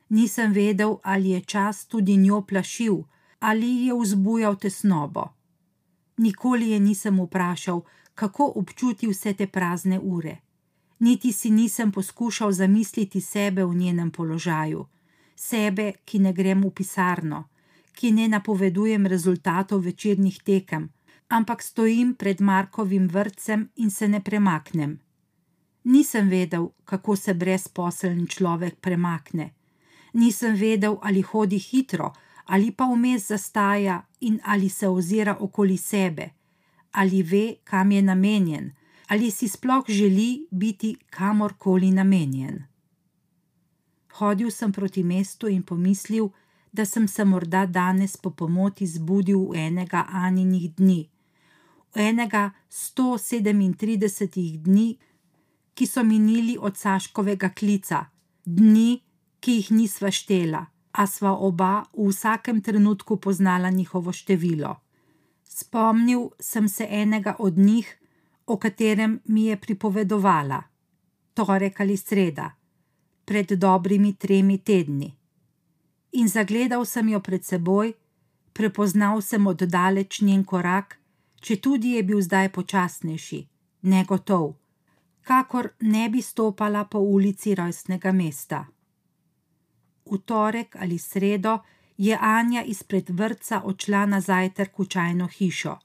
Nisem 0.10 0.52
vedel, 0.52 0.98
ali 1.04 1.30
je 1.30 1.42
čas 1.42 1.86
tudi 1.86 2.18
njo 2.18 2.42
plašil, 2.42 2.98
ali 3.40 3.86
je 3.86 3.94
vzbujal 3.94 4.58
tesnobo. 4.58 5.30
Nikoli 6.18 6.70
je 6.70 6.80
nisem 6.80 7.22
vprašal, 7.22 7.82
kako 8.16 8.52
občuti 8.56 9.08
vse 9.08 9.34
te 9.34 9.48
prazne 9.48 10.00
ure. 10.00 10.47
Niti 11.00 11.34
si 11.34 11.50
nisem 11.50 11.92
poskušal 11.92 12.52
zamisliti 12.52 13.22
sebe 13.22 13.66
v 13.66 13.76
njenem 13.76 14.12
položaju, 14.12 14.86
sebe, 15.36 15.94
ki 16.06 16.20
ne 16.20 16.34
grem 16.34 16.64
v 16.64 16.72
pisarno, 16.72 17.44
ki 17.94 18.12
ne 18.12 18.28
napovedujem 18.28 19.06
rezultatov 19.06 19.82
večernih 19.86 20.40
tekem, 20.44 20.90
ampak 21.30 21.62
stojim 21.64 22.16
pred 22.16 22.42
Markovim 22.42 23.08
vrtcem 23.08 23.70
in 23.76 23.92
se 23.92 24.08
ne 24.08 24.24
premaknem. 24.24 25.00
Nisem 25.84 26.30
vedel, 26.30 26.70
kako 26.86 27.16
se 27.16 27.34
brezposeln 27.34 28.28
človek 28.28 28.80
premakne. 28.82 29.54
Nisem 30.14 30.56
vedel, 30.56 30.98
ali 31.02 31.22
hodi 31.22 31.60
hitro 31.60 32.14
ali 32.48 32.72
pa 32.72 32.86
vmes 32.86 33.28
zastaja 33.28 34.02
in 34.20 34.40
ali 34.44 34.70
se 34.70 34.88
ozira 34.88 35.38
okoli 35.40 35.78
sebe, 35.78 36.30
ali 36.92 37.24
ve, 37.24 37.56
kam 37.64 37.92
je 37.92 38.02
namenjen, 38.02 38.72
ali 39.08 39.32
si 39.32 39.48
sploh 39.48 39.86
želi 39.88 40.48
biti 40.52 40.96
kamorkoli 41.10 41.92
namenjen. 41.92 42.64
Hodil 44.14 44.52
sem 44.52 44.72
proti 44.72 45.04
mestu 45.04 45.48
in 45.48 45.64
pomislil, 45.64 46.30
da 46.72 46.86
sem 46.86 47.08
se 47.08 47.26
morda 47.26 47.66
danes 47.66 48.18
po 48.18 48.30
pomoti 48.30 48.88
zbudil 48.88 49.40
v 49.50 49.56
enega 49.56 50.06
Aninih 50.10 50.76
dni, 50.76 51.10
v 51.96 51.98
enega 51.98 52.52
137 52.70 54.58
dni, 54.58 54.98
ki 55.74 55.86
so 55.86 56.04
minili 56.04 56.58
od 56.60 56.78
Saškovega 56.78 57.50
klica, 57.50 58.06
dni, 58.46 59.02
ki 59.40 59.52
jih 59.52 59.72
nisva 59.72 60.12
štela, 60.12 60.66
a 60.92 61.08
sva 61.08 61.32
oba 61.38 61.86
v 61.94 62.10
vsakem 62.10 62.62
trenutku 62.62 63.18
poznala 63.18 63.70
njihovo 63.70 64.12
število. 64.14 64.76
Spomnil 65.44 66.30
sem 66.40 66.68
se 66.70 66.88
enega 66.90 67.36
od 67.40 67.58
njih, 67.58 67.97
o 68.48 68.58
katerem 68.58 69.20
mi 69.26 69.46
je 69.46 69.58
pripovedovala, 69.58 70.62
torek 71.34 71.80
ali 71.80 71.98
sreda, 71.98 72.52
pred 73.26 73.52
dobrimi 73.52 74.14
tremi 74.16 74.58
tedni. 74.58 75.16
In 76.12 76.30
zagledal 76.30 76.86
sem 76.86 77.10
jo 77.10 77.20
pred 77.20 77.44
seboj, 77.44 77.92
prepoznal 78.54 79.22
sem 79.22 79.48
oddaleč 79.48 80.22
njen 80.22 80.44
korak, 80.44 80.96
če 81.44 81.60
tudi 81.60 81.98
je 81.98 82.04
bil 82.04 82.22
zdaj 82.24 82.50
počasnejši, 82.56 83.42
negotov, 83.82 84.56
kakor 85.28 85.74
ne 85.82 86.08
bi 86.10 86.22
stopala 86.22 86.86
po 86.86 87.04
ulici 87.04 87.56
rojstnega 87.56 88.12
mesta. 88.12 88.64
V 90.08 90.18
torek 90.24 90.80
ali 90.80 90.98
sredo 90.98 91.60
je 91.98 92.18
Anja 92.22 92.64
izpred 92.64 93.10
vrca 93.10 93.62
odšla 93.64 94.06
na 94.06 94.22
zajtrk 94.22 94.80
v 94.80 94.88
čajno 94.88 95.28
hišo. 95.28 95.76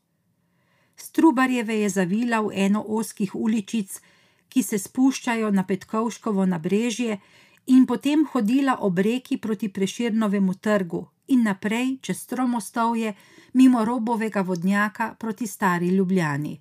Strubarjeve 0.97 1.81
je 1.81 1.89
zavila 1.89 2.41
v 2.41 2.51
eno 2.55 2.85
oskih 2.89 3.35
uličic, 3.35 4.01
ki 4.49 4.63
se 4.63 4.79
spuščajo 4.79 5.51
na 5.51 5.65
Petkovškovo 5.67 6.47
nabrežje, 6.47 7.19
in 7.67 7.87
potem 7.87 8.27
hodila 8.33 8.77
ob 8.81 8.99
reki 8.99 9.37
proti 9.37 9.69
Preširnovemu 9.69 10.55
trgu 10.55 11.07
in 11.29 11.43
naprej 11.43 11.99
čez 12.03 12.27
Tromostovje 12.27 13.15
mimo 13.53 13.85
robovega 13.85 14.41
vodnjaka 14.41 15.15
proti 15.19 15.47
Stari 15.47 15.89
Ljubljani. 15.89 16.61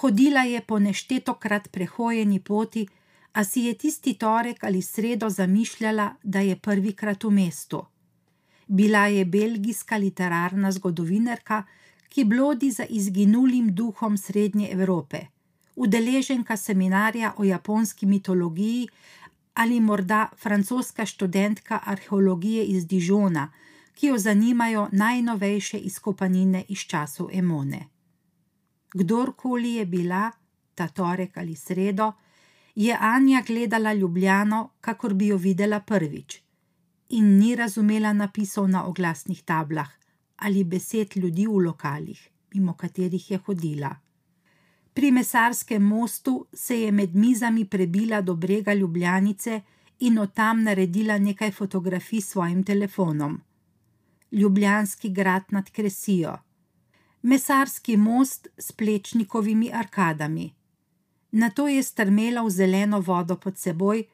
Hodila 0.00 0.40
je 0.40 0.60
po 0.60 0.78
neštetokrat 0.78 1.68
prehojeni 1.72 2.40
poti, 2.40 2.88
a 3.32 3.44
si 3.44 3.60
je 3.60 3.74
tisti 3.74 4.14
torek 4.14 4.64
ali 4.64 4.82
sredo 4.82 5.28
zamišljala, 5.30 6.14
da 6.22 6.40
je 6.40 6.56
prvikrat 6.56 7.24
v 7.24 7.30
mestu. 7.30 7.84
Bila 8.66 9.06
je 9.06 9.24
belgijska 9.24 9.96
literarna 9.96 10.72
zgodovinarka, 10.72 11.64
ki 12.10 12.24
blodi 12.24 12.70
za 12.70 12.84
izginulim 12.84 13.74
duhom 13.74 14.16
Srednje 14.18 14.68
Evrope, 14.72 15.18
udeleženka 15.76 16.56
seminarja 16.56 17.32
o 17.36 17.44
japonski 17.44 18.06
mitologiji 18.06 18.88
ali 19.54 19.80
morda 19.80 20.28
francoska 20.36 21.06
študentka 21.06 21.80
arheologije 21.84 22.64
iz 22.64 22.86
Dižona, 22.86 23.52
ki 23.94 24.06
jo 24.06 24.18
zanimajo 24.18 24.88
najnovejše 24.92 25.78
izkopanine 25.78 26.64
iz 26.68 26.78
časov 26.78 27.28
Emone. 27.32 27.86
Kdorkoli 28.94 29.74
je 29.74 29.86
bila, 29.86 30.30
ta 30.74 30.88
torek 30.88 31.36
ali 31.36 31.56
sredo, 31.56 32.12
je 32.74 32.96
Anja 33.00 33.42
gledala 33.46 33.92
Ljubljano, 33.92 34.70
kakor 34.80 35.14
bi 35.14 35.26
jo 35.26 35.36
videla 35.36 35.80
prvič, 35.80 36.42
in 37.08 37.38
ni 37.38 37.56
razumela 37.56 38.12
napisov 38.12 38.68
na 38.68 38.84
oglasnih 38.84 39.42
tablah 39.42 39.99
ali 40.40 40.64
besed 40.64 41.16
ljudi 41.16 41.46
v 41.46 41.64
lokalih, 41.66 42.28
mimo 42.54 42.74
katerih 42.74 43.30
je 43.30 43.38
hodila. 43.38 43.96
Pri 44.94 45.10
mesarskem 45.10 45.82
mostu 45.82 46.46
se 46.52 46.80
je 46.80 46.92
med 46.92 47.14
mizami 47.14 47.64
prebila 47.64 48.20
do 48.20 48.34
brega 48.34 48.74
Ljubljanice 48.74 49.60
in 50.00 50.18
od 50.18 50.34
tam 50.34 50.62
naredila 50.62 51.18
nekaj 51.18 51.52
fotografij 51.52 52.20
s 52.20 52.28
svojim 52.28 52.64
telefonom. 52.64 53.40
Ljubljanski 54.32 55.10
grad 55.10 55.42
nad 55.50 55.70
Kresijo, 55.70 56.38
mesarski 57.22 57.96
most 57.96 58.48
s 58.58 58.72
plečnikovimi 58.72 59.70
arkadami. 59.72 60.54
Na 61.32 61.50
to 61.50 61.68
je 61.68 61.82
strmela 61.82 62.42
v 62.42 62.50
zeleno 62.50 63.00
vodo 63.00 63.36
pod 63.36 63.58
seboj, 63.58 64.04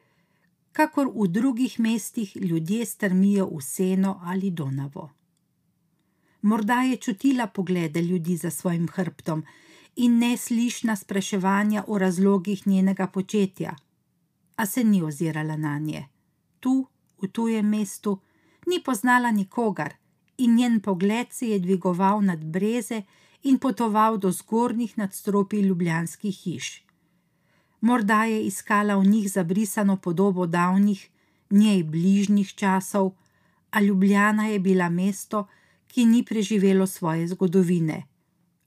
kakor 0.71 1.07
v 1.15 1.27
drugih 1.27 1.79
mestih 1.79 2.35
ljudje 2.35 2.85
strmijo 2.85 3.45
v 3.45 3.61
seno 3.61 4.19
ali 4.23 4.51
donavo. 4.51 5.16
Morda 6.47 6.81
je 6.81 6.97
čutila 6.97 7.47
poglede 7.47 8.01
ljudi 8.01 8.35
za 8.37 8.49
svojim 8.49 8.87
hrbtom 8.87 9.43
in 9.95 10.19
neslišna 10.19 10.95
spraševanja 10.95 11.83
o 11.87 11.97
razlogih 11.97 12.67
njenega 12.67 13.07
početja, 13.07 13.75
a 14.55 14.65
se 14.65 14.83
ni 14.83 15.01
ozirala 15.03 15.57
na 15.57 15.79
nje. 15.79 16.05
Tu, 16.59 16.87
v 17.21 17.27
tujem 17.27 17.67
mestu, 17.69 18.19
ni 18.67 18.79
poznala 18.83 19.31
nikogar 19.31 19.93
in 20.37 20.55
njen 20.55 20.79
pogled 20.79 21.27
se 21.31 21.49
je 21.49 21.59
dvigoval 21.59 22.21
nad 22.21 22.45
breze 22.45 23.01
in 23.43 23.59
potoval 23.59 24.17
do 24.17 24.31
zgornjih 24.31 24.97
nadstropij 24.97 25.61
ljubljanskih 25.61 26.35
hiš. 26.43 26.85
Morda 27.81 28.23
je 28.23 28.45
iskala 28.45 28.95
v 28.95 29.05
njih 29.05 29.31
zabrisano 29.31 29.97
podobo 29.97 30.45
davnih, 30.45 31.09
njej 31.49 31.83
bližnjih 31.83 32.53
časov, 32.53 33.11
a 33.71 33.81
Ljubljana 33.81 34.47
je 34.47 34.59
bila 34.59 34.89
mesto, 34.89 35.47
ki 35.97 36.05
ni 36.05 36.23
preživelo 36.23 36.85
svoje 36.87 37.27
zgodovine. 37.27 38.03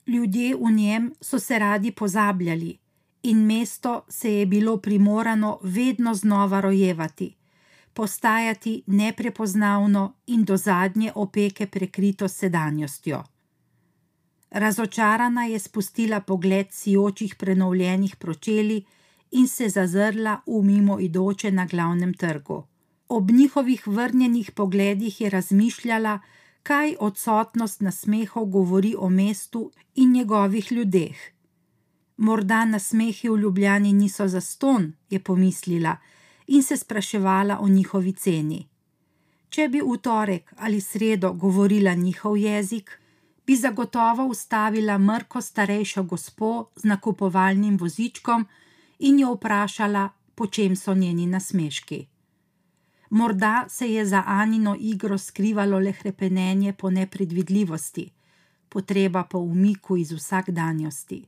Ljudje 0.07 0.55
v 0.55 0.71
njem 0.71 1.13
so 1.21 1.39
se 1.39 1.59
radi 1.59 1.91
pozabljali, 1.91 2.77
in 3.23 3.45
mesto 3.45 4.01
se 4.09 4.33
je 4.33 4.45
bilo 4.45 4.77
primorano 4.77 5.59
vedno 5.63 6.13
znova 6.13 6.59
rojevati, 6.61 7.35
postajati 7.93 8.83
neprepoznavno 8.87 10.13
in 10.27 10.43
do 10.43 10.57
zadnje 10.57 11.11
opeke 11.15 11.67
prekrito 11.67 12.27
sedanjostjo. 12.27 13.23
Razočarana 14.49 15.45
je 15.45 15.59
spustila 15.59 16.19
pogled 16.19 16.67
sijočih 16.71 17.35
prenovljenih 17.35 18.15
pročeli 18.15 18.83
in 19.31 19.47
se 19.47 19.69
zazrla 19.69 20.41
v 20.47 20.63
mimoidoče 20.63 21.51
na 21.51 21.65
glavnem 21.65 22.13
trgu. 22.13 22.63
Ob 23.09 23.31
njihovih 23.31 23.87
vrnjenih 23.87 24.51
pogledih 24.51 25.21
je 25.21 25.29
razmišljala, 25.29 26.19
kaj 26.63 26.95
odsotnost 26.99 27.81
nasmehov 27.81 28.45
govori 28.45 28.95
o 28.97 29.09
mestu 29.09 29.71
in 29.95 30.11
njegovih 30.11 30.71
ljudeh. 30.71 31.17
Morda 32.17 32.65
nasmehi 32.65 33.29
v 33.29 33.37
Ljubljani 33.37 33.93
niso 33.93 34.27
za 34.27 34.41
ston, 34.41 34.93
je 35.09 35.19
pomislila 35.19 35.97
in 36.47 36.63
se 36.63 36.77
spraševala 36.77 37.59
o 37.59 37.67
njihovi 37.67 38.13
ceni. 38.13 38.67
Če 39.49 39.67
bi 39.67 39.81
v 39.81 39.97
torek 39.97 40.53
ali 40.57 40.81
sredo 40.81 41.33
govorila 41.33 41.93
njihov 41.93 42.37
jezik, 42.37 42.91
bi 43.47 43.55
zagotovo 43.55 44.25
ustavila 44.25 44.97
mrko 44.97 45.41
starejšo 45.41 46.03
gospo 46.03 46.69
z 46.75 46.83
nakupovalnim 46.83 47.77
vozičkom 47.77 48.45
in 48.99 49.19
jo 49.19 49.33
vprašala, 49.33 50.09
po 50.35 50.47
čem 50.47 50.75
so 50.75 50.93
njeni 50.93 51.25
nasmeški. 51.25 52.10
Morda 53.11 53.65
se 53.69 53.93
je 53.93 54.05
za 54.05 54.23
Anino 54.25 54.75
igro 54.79 55.17
skrivalo 55.17 55.79
le 55.79 55.93
krepenenje 55.93 56.73
po 56.73 56.89
nepredvidljivosti, 56.89 58.11
potreba 58.69 59.23
po 59.23 59.39
umiku 59.39 59.97
iz 59.97 60.11
vsakdanjosti. 60.11 61.27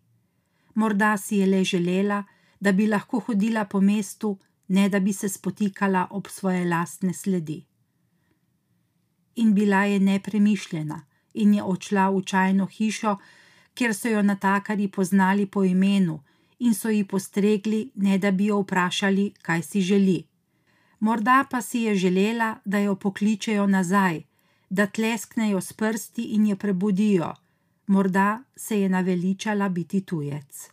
Morda 0.76 1.18
si 1.18 1.38
je 1.38 1.46
le 1.46 1.64
želela, 1.64 2.24
da 2.60 2.72
bi 2.72 2.88
lahko 2.88 3.20
hodila 3.20 3.66
po 3.66 3.82
mestu, 3.82 4.38
ne 4.68 4.90
da 4.90 5.00
bi 5.00 5.14
se 5.14 5.30
spotikala 5.30 6.08
ob 6.10 6.28
svoje 6.28 6.66
lastne 6.66 7.14
sledi. 7.14 7.66
In 9.36 9.54
bila 9.54 9.84
je 9.84 10.00
nepremišljena 10.00 11.02
in 11.34 11.54
je 11.54 11.64
odšla 11.64 12.10
v 12.10 12.22
čajno 12.24 12.66
hišo, 12.66 13.18
kjer 13.74 13.96
so 13.96 14.08
jo 14.08 14.22
natakari 14.22 14.88
poznali 14.88 15.46
po 15.46 15.64
imenu 15.64 16.22
in 16.60 16.74
so 16.74 16.90
ji 16.90 17.04
postregli, 17.08 17.92
ne 17.96 18.18
da 18.18 18.32
bi 18.32 18.46
jo 18.46 18.62
vprašali, 18.62 19.34
kaj 19.42 19.62
si 19.62 19.82
želi. 19.82 20.24
Morda 21.04 21.46
pa 21.50 21.62
si 21.62 21.80
je 21.80 21.96
želela, 21.96 22.56
da 22.66 22.78
jo 22.78 22.96
pokličejo 22.96 23.68
nazaj, 23.68 24.22
da 24.70 24.86
tlesknejo 24.88 25.62
s 25.62 25.74
prsti 25.74 26.24
in 26.24 26.48
jo 26.48 26.56
prebudijo, 26.56 27.34
morda 27.88 28.44
se 28.56 28.82
je 28.82 28.90
naveličala 28.90 29.70
biti 29.70 30.02
tujec. 30.02 30.70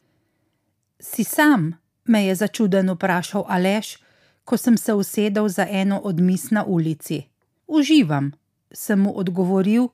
Si 1.01 1.25
sam? 1.25 1.73
me 2.05 2.25
je 2.27 2.35
začuden 2.35 2.91
vprašal 2.91 3.45
Aleš, 3.49 3.97
ko 4.45 4.57
sem 4.57 4.77
se 4.77 4.95
usedel 4.95 5.49
za 5.49 5.67
eno 5.71 5.99
od 6.05 6.21
mis 6.21 6.51
na 6.51 6.65
ulici. 6.65 7.23
Uživam, 7.67 8.33
sem 8.73 9.01
mu 9.01 9.19
odgovoril 9.19 9.89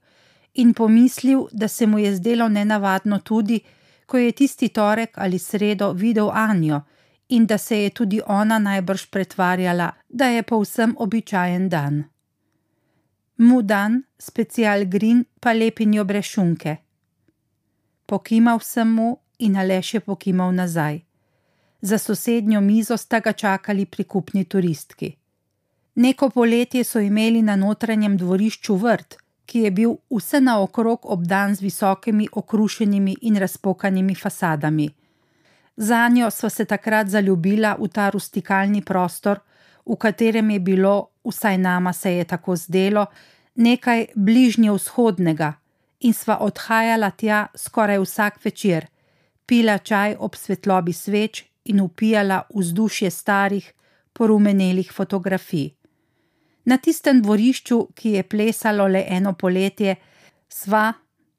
in 0.55 0.75
pomislil, 0.75 1.46
da 1.53 1.68
se 1.68 1.87
mu 1.87 1.99
je 1.99 2.16
zdelo 2.16 2.49
nenavadno 2.49 3.18
tudi, 3.18 3.61
ko 4.07 4.18
je 4.18 4.33
tisti 4.33 4.68
torek 4.68 5.11
ali 5.18 5.38
sredo 5.38 5.92
videl 5.92 6.31
Anjo 6.31 6.81
in 7.29 7.47
da 7.47 7.59
se 7.59 7.83
je 7.83 7.91
tudi 7.91 8.21
ona 8.27 8.59
najbrž 8.59 9.07
pretvarjala, 9.11 9.93
da 10.09 10.27
je 10.27 10.43
povsem 10.43 10.95
običajen 10.99 11.69
dan. 11.69 12.05
mu 13.37 13.62
dan, 13.62 14.03
special 14.19 14.85
green, 14.85 15.25
pa 15.41 15.53
lepinjo 15.53 16.05
brez 16.05 16.25
šunke. 16.25 16.77
Pokimal 18.07 18.61
sem 18.61 18.89
mu 18.89 19.17
in 19.39 19.57
Aleš 19.57 19.95
je 19.95 20.01
pokimal 20.01 20.53
nazaj. 20.55 21.01
Za 21.81 21.99
sosednjo 21.99 22.61
mizo 22.61 22.97
sta 22.97 23.21
ga 23.21 23.33
čakali 23.33 23.87
prikupni 23.87 24.45
turistki. 24.45 25.17
Neko 25.95 26.31
poletje 26.31 26.85
so 26.85 27.01
imeli 27.01 27.43
na 27.43 27.57
notranjem 27.57 28.17
dvorišču 28.17 28.77
vrt, 28.77 29.17
ki 29.47 29.61
je 29.61 29.71
bil 29.71 29.97
vse 30.11 30.41
naokrog 30.41 30.99
obdan 31.03 31.55
z 31.55 31.61
visokimi, 31.61 32.29
okrušenimi 32.33 33.17
in 33.23 33.37
razpokanimi 33.37 34.15
fasadami. 34.15 34.89
Za 35.77 36.09
njo 36.09 36.31
sva 36.31 36.51
se 36.51 36.65
takrat 36.65 37.09
zaljubila 37.09 37.77
v 37.81 37.89
ta 37.89 38.11
rustikalni 38.11 38.83
prostor, 38.83 39.41
v 39.87 39.97
katerem 39.97 40.51
je 40.51 40.61
bilo, 40.61 41.11
vsaj 41.25 41.59
nama 41.59 41.93
se 41.93 42.12
je 42.12 42.25
tako 42.25 42.57
zdelo, 42.57 43.07
nekaj 43.55 44.07
bližnje 44.15 44.73
vzhodnega, 44.73 45.53
in 46.01 46.12
sva 46.15 46.39
odhajala 46.41 47.11
tja 47.11 47.47
skoraj 47.55 47.99
vsak 47.99 48.45
večer, 48.45 48.87
pila 49.47 49.79
čaj 49.79 50.17
ob 50.19 50.35
svetlobi 50.35 50.93
sveč 50.93 51.45
in 51.65 51.81
upijala 51.81 52.43
vzdušje 52.55 53.11
starih, 53.11 53.73
porumenelih 54.12 54.93
fotografij. 54.93 55.71
Na 56.65 56.77
tistem 56.79 57.23
dvorišču, 57.23 57.89
ki 57.95 58.17
je 58.17 58.23
plesalo 58.23 58.87
le 58.89 59.05
eno 59.09 59.33
poletje, 59.33 59.97
sva, 60.49 60.93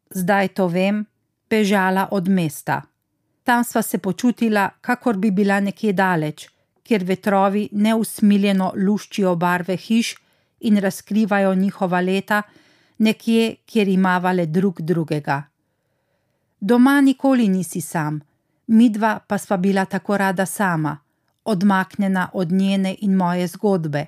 zdaj 0.10 0.48
to 0.48 0.68
vem, 0.68 1.06
bežala 1.50 2.08
od 2.12 2.30
mesta. 2.30 2.82
Tam 3.48 3.64
sva 3.64 3.82
se 3.82 3.98
počutila, 3.98 4.70
kakor 4.82 5.18
bi 5.18 5.30
bila 5.32 5.60
nekje 5.60 5.94
daleč, 5.94 6.50
kjer 6.84 7.04
vetrovi 7.08 7.70
neusmiljeno 7.72 8.74
luščijo 8.76 9.36
barve 9.36 9.78
hiš 9.78 10.10
in 10.60 10.80
razkrivajo 10.84 11.54
njihova 11.56 12.02
leta, 12.02 12.42
nekje, 12.98 13.56
kjer 13.66 13.88
imava 13.88 14.32
le 14.32 14.46
drug 14.46 14.82
drugega. 14.82 15.38
Doma 16.60 16.98
nikoli 17.02 17.48
nisi 17.48 17.82
sam, 17.82 18.20
midva 18.68 19.20
pa 19.28 19.38
sva 19.38 19.58
bila 19.58 19.86
tako 19.86 20.18
rada 20.18 20.46
sama, 20.46 20.98
odmaknjena 21.46 22.30
od 22.34 22.52
njene 22.52 22.96
in 23.00 23.16
moje 23.16 23.48
zgodbe, 23.48 24.06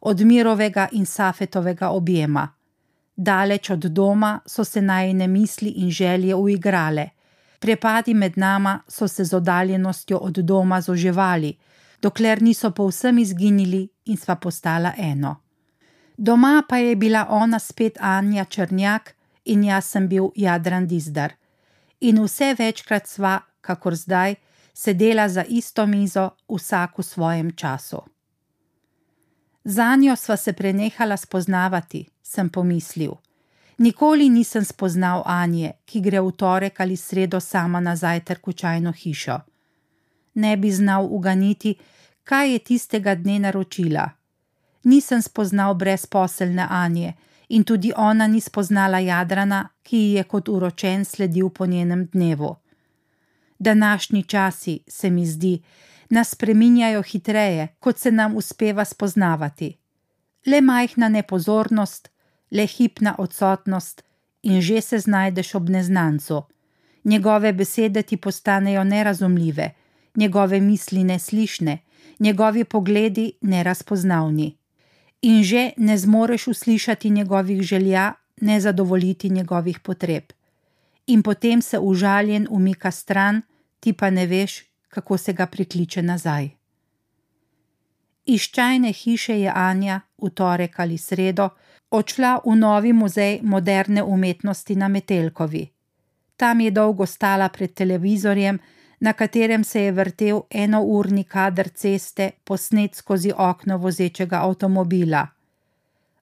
od 0.00 0.20
mirovega 0.20 0.88
in 0.92 1.06
safetovega 1.06 1.88
objema. 1.88 2.48
Daleč 3.16 3.70
od 3.70 3.78
doma 3.92 4.38
so 4.46 4.64
se 4.64 4.82
najne 4.82 5.26
misli 5.26 5.70
in 5.70 5.90
želje 5.90 6.34
uigrale, 6.34 7.08
prepadi 7.60 8.14
med 8.14 8.38
nama 8.38 8.80
so 8.88 9.08
se 9.08 9.24
z 9.24 9.36
oddaljenostjo 9.36 10.18
od 10.18 10.38
doma 10.38 10.80
zoževali, 10.80 11.58
dokler 12.02 12.42
niso 12.42 12.70
povsem 12.70 13.18
izginili 13.18 13.88
in 14.04 14.16
sva 14.16 14.34
postala 14.36 14.92
eno. 14.96 15.36
Doma 16.16 16.62
pa 16.68 16.76
je 16.76 16.96
bila 16.96 17.26
ona 17.30 17.58
spet 17.58 17.98
Anja 18.00 18.44
Črnjak 18.44 19.14
in 19.44 19.64
jaz 19.64 19.84
sem 19.84 20.08
bil 20.08 20.30
Jadran 20.36 20.86
Dizdar. 20.86 21.32
In 22.00 22.22
vse 22.24 22.54
večkrat 22.58 23.06
sva, 23.06 23.40
kakor 23.60 23.94
zdaj, 23.94 24.34
sedela 24.74 25.28
za 25.28 25.44
isto 25.48 25.86
mizo, 25.86 26.30
vsak 26.48 26.98
v 26.98 27.02
svojem 27.02 27.50
času. 27.56 28.00
Za 29.64 29.96
njo 29.96 30.16
sva 30.16 30.36
se 30.36 30.52
prenehala 30.52 31.16
spoznavati, 31.16 32.06
sem 32.22 32.48
pomislil. 32.48 33.12
Nikoli 33.80 34.28
nisem 34.28 34.64
spoznal 34.64 35.22
Anje, 35.24 35.72
ki 35.88 36.02
gre 36.04 36.20
v 36.20 36.32
torek 36.36 36.80
ali 36.84 36.96
sredo 37.00 37.38
sama 37.40 37.80
na 37.80 37.94
zajtrk 37.96 38.46
v 38.46 38.52
čajno 38.52 38.92
hišo. 38.92 39.38
Ne 40.34 40.56
bi 40.56 40.68
znal 40.68 41.08
uganiti, 41.08 41.72
kaj 42.24 42.52
je 42.52 42.58
tistega 42.58 43.14
dne 43.14 43.38
naročila. 43.38 44.04
Nisem 44.84 45.22
spoznal 45.22 45.74
brezposelne 45.74 46.66
Anje 46.68 47.14
in 47.48 47.64
tudi 47.64 47.92
ona 47.96 48.26
ni 48.26 48.40
spoznala 48.40 49.00
Jadrana, 49.00 49.68
ki 49.82 49.96
ji 49.96 50.12
je 50.12 50.24
kot 50.24 50.48
uročen 50.48 51.04
sledil 51.04 51.48
po 51.48 51.66
njenem 51.66 52.06
dnevu. 52.12 52.56
Današnji 53.58 54.22
časi, 54.22 54.80
se 54.88 55.10
mi 55.10 55.26
zdi, 55.26 55.62
nas 56.10 56.30
spreminjajo 56.30 57.02
hitreje, 57.02 57.68
kot 57.80 57.98
se 57.98 58.10
nam 58.10 58.36
uspeva 58.36 58.84
spoznavati. 58.84 59.76
Le 60.46 60.60
majhna 60.60 61.08
nepozornost, 61.08 62.10
le 62.50 62.66
hipna 62.66 63.14
odsotnost 63.18 64.02
in 64.42 64.60
že 64.60 64.80
se 64.80 64.98
znajdeš 64.98 65.54
ob 65.54 65.68
neznancu. 65.68 66.42
Njegove 67.04 67.52
besede 67.52 68.02
ti 68.02 68.16
postanejo 68.16 68.84
nerazumljive, 68.84 69.70
njegove 70.16 70.60
misli 70.60 71.04
neslišne, 71.04 71.78
njegovi 72.18 72.64
pogledi 72.64 73.32
nerazpoznavni. 73.40 74.56
In 75.22 75.44
že 75.44 75.70
ne 75.76 75.98
zmoreš 75.98 76.46
uslišati 76.46 77.10
njegovih 77.10 77.62
želja, 77.62 78.12
ne 78.40 78.60
zadovoljiti 78.60 79.30
njegovih 79.30 79.80
potreb. 79.80 80.24
In 81.06 81.22
potem 81.22 81.62
se 81.62 81.78
užaljen 81.78 82.46
umika 82.50 82.90
stran, 82.90 83.42
ti 83.80 83.92
pa 83.92 84.10
ne 84.10 84.26
veš, 84.26 84.64
kako 84.88 85.16
se 85.16 85.32
ga 85.32 85.46
prikliče 85.46 86.02
nazaj. 86.02 86.48
Iz 88.24 88.42
čajne 88.42 88.92
hiše 88.92 89.40
je 89.40 89.52
Anja 89.54 90.00
v 90.18 90.30
torek 90.30 90.78
ali 90.78 90.98
sredo 90.98 91.48
odšla 91.90 92.40
v 92.46 92.56
novi 92.56 92.92
muzej 92.92 93.40
moderne 93.42 94.02
umetnosti 94.02 94.76
na 94.76 94.88
Metelkovi. 94.88 95.68
Tam 96.36 96.60
je 96.60 96.70
dolgo 96.70 97.06
stala 97.06 97.48
pred 97.48 97.74
televizorjem, 97.74 98.58
na 99.00 99.12
katerem 99.12 99.64
se 99.64 99.80
je 99.80 99.92
vrtel 99.92 100.42
enourni 100.50 101.24
kader 101.24 101.68
ceste, 101.68 102.30
posnet 102.44 102.94
skozi 102.94 103.32
okno 103.36 103.78
vozečega 103.78 104.42
avtomobila. 104.42 105.26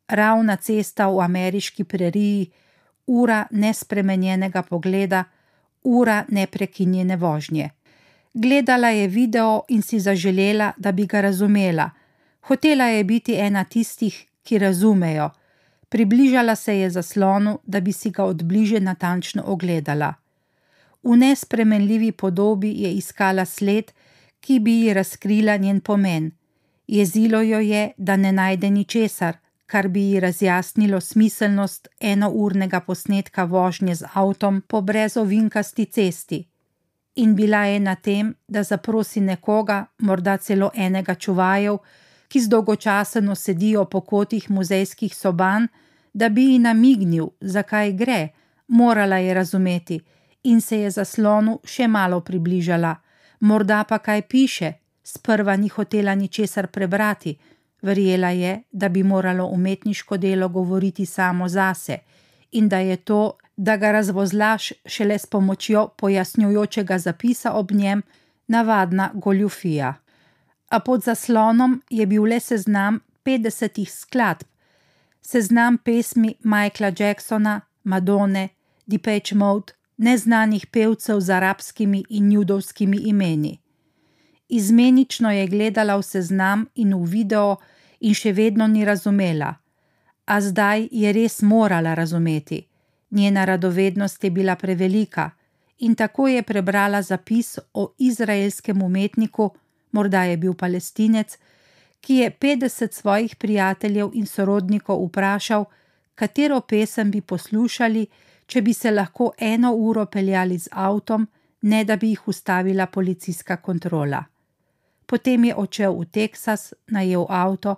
Ravna 0.09 0.57
cesta 0.57 1.09
v 1.09 1.21
ameriški 1.21 1.85
preriji, 1.85 2.51
ura 3.07 3.47
nespremenjenega 3.51 4.63
pogleda, 4.63 5.25
ura 5.85 6.25
neprekinjene 6.29 7.17
vožnje. 7.17 7.71
Gledala 8.35 8.89
je 8.89 9.09
video 9.09 9.63
in 9.69 9.83
si 9.83 10.01
zaželela, 10.01 10.73
da 10.77 10.93
bi 10.93 11.07
ga 11.07 11.21
razumela. 11.21 11.91
Hotela 12.41 12.85
je 12.85 13.05
biti 13.05 13.35
ena 13.35 13.65
tistih, 13.65 14.27
ki 14.43 14.59
razumejo. 14.59 15.31
Približala 15.89 16.55
se 16.57 16.79
je 16.79 16.91
zaslonu, 16.91 17.59
da 17.65 17.81
bi 17.81 17.93
si 17.93 18.11
ga 18.11 18.25
odbliže 18.25 18.81
natančno 18.81 19.43
ogledala. 19.47 20.15
V 21.03 21.17
nespremenljivi 21.17 22.13
podobi 22.13 22.73
je 22.83 22.93
iskala 22.93 23.45
sled, 23.45 23.93
ki 24.41 24.59
bi 24.61 24.73
ji 24.73 24.95
razkrila 24.95 25.57
njen 25.57 25.81
pomen. 25.81 26.31
Jezilo 26.87 27.41
jo 27.43 27.59
je, 27.59 27.91
da 27.97 28.17
ne 28.17 28.33
najde 28.33 28.71
ničesar, 28.71 29.37
kar 29.67 29.89
bi 29.89 30.01
ji 30.11 30.21
razjasnilo 30.21 31.01
smiselnost 31.01 31.89
enournega 32.01 32.81
posnetka 32.81 33.45
vožnje 33.45 33.95
z 33.95 34.05
avtom 34.15 34.61
po 34.61 34.81
brezovinkasti 34.81 35.85
cesti 35.85 36.47
in 37.19 37.35
bila 37.35 37.65
je 37.65 37.81
na 37.81 37.95
tem, 37.95 38.35
da 38.49 38.63
zaprosi 38.63 39.21
nekoga, 39.21 39.87
morda 39.99 40.37
celo 40.37 40.71
enega 40.75 41.15
čuvajev, 41.15 41.79
ki 42.29 42.41
zdolgočaseno 42.41 43.35
sedijo 43.35 43.85
po 43.85 44.01
kotih 44.01 44.51
muzejskih 44.51 45.17
soban, 45.17 45.69
da 46.13 46.29
bi 46.29 46.45
ji 46.53 46.59
namignil, 46.59 47.29
zakaj 47.41 47.93
gre, 47.93 48.29
morala 48.69 49.17
je 49.17 49.35
razumeti 49.35 50.01
in 50.43 50.61
se 50.61 50.81
je 50.81 50.91
zaslonu 50.91 51.59
še 51.65 51.89
malo 51.89 52.21
približala, 52.21 52.95
morda 53.41 53.85
pa 53.85 53.99
kaj 53.99 54.23
piše, 54.23 54.73
sprva 55.03 55.57
ni 55.57 55.69
hotela 55.69 56.15
ničesar 56.15 56.67
prebrati, 56.67 57.37
verjela 57.83 58.31
je, 58.31 58.63
da 58.73 58.89
bi 58.89 59.03
moralo 59.03 59.47
umetniško 59.47 60.17
delo 60.17 60.49
govoriti 60.49 61.07
samo 61.07 61.49
zase 61.49 61.99
in 62.53 62.69
da 62.69 62.79
je 62.79 62.97
to 62.97 63.37
da 63.59 63.77
ga 63.77 63.93
razvozlaš 63.93 64.73
šele 64.87 65.19
s 65.19 65.27
pomočjo 65.27 65.89
pojasnjujočega 65.89 66.99
zapisa 66.99 67.53
ob 67.53 67.73
njem, 67.73 68.03
navadna 68.47 69.11
goljufija. 69.15 69.95
A 70.69 70.81
pod 70.81 71.03
zaslonom 71.05 71.83
je 71.91 72.07
bil 72.07 72.23
le 72.23 72.41
seznam 72.41 73.01
50 73.25 73.87
skladb, 73.89 74.47
seznam 75.21 75.79
pesmi 75.79 76.35
Michaela 76.43 76.93
Jacksona, 76.99 77.61
Madone, 77.85 78.49
Depeche 78.87 79.35
Mode, 79.35 79.73
neznanih 79.97 80.67
pevcev 80.67 81.21
z 81.21 81.31
arabskimi 81.31 82.05
in 82.09 82.33
judovskimi 82.33 82.97
imeni. 82.97 83.59
Izmenično 84.49 85.31
je 85.31 85.47
gledala 85.47 85.97
v 85.97 86.03
seznam 86.03 86.67
in 86.75 86.95
v 86.95 87.05
video, 87.05 87.57
in 88.01 88.15
še 88.15 88.33
vedno 88.33 88.67
ni 88.67 88.85
razumela, 88.85 89.55
a 90.25 90.41
zdaj 90.41 90.89
je 90.93 91.13
res 91.13 91.43
morala 91.43 91.95
razumeti. 91.95 92.63
Njena 93.11 93.45
radovednost 93.45 94.25
je 94.25 94.31
bila 94.31 94.57
prevelika 94.57 95.31
in 95.79 95.95
tako 95.95 96.29
je 96.29 96.43
prebrala 96.43 97.03
zapis 97.03 97.59
o 97.75 97.93
izraelskem 97.99 98.83
umetniku, 98.83 99.51
morda 99.93 100.25
je 100.25 100.37
bil 100.37 100.55
palestinec, 100.55 101.39
ki 102.01 102.15
je 102.15 102.31
50 102.31 102.93
svojih 102.93 103.37
prijateljev 103.37 104.11
in 104.15 104.27
sorodnikov 104.27 105.05
vprašal, 105.07 105.65
katero 106.15 106.61
pesem 106.61 107.11
bi 107.11 107.21
poslušali, 107.21 108.07
če 108.47 108.63
bi 108.63 108.73
se 108.73 108.91
lahko 108.91 109.33
eno 109.39 109.73
uro 109.75 110.07
peljali 110.07 110.59
z 110.59 110.69
avtom, 110.73 111.29
ne 111.63 111.85
da 111.85 111.97
bi 111.97 112.09
jih 112.09 112.29
ustavila 112.29 112.87
policijska 112.87 113.57
kontrola. 113.57 114.25
Potem 115.07 115.45
je 115.45 115.55
odšel 115.55 115.95
v 116.01 116.05
Teksas, 116.05 116.73
najel 116.87 117.27
avto, 117.29 117.77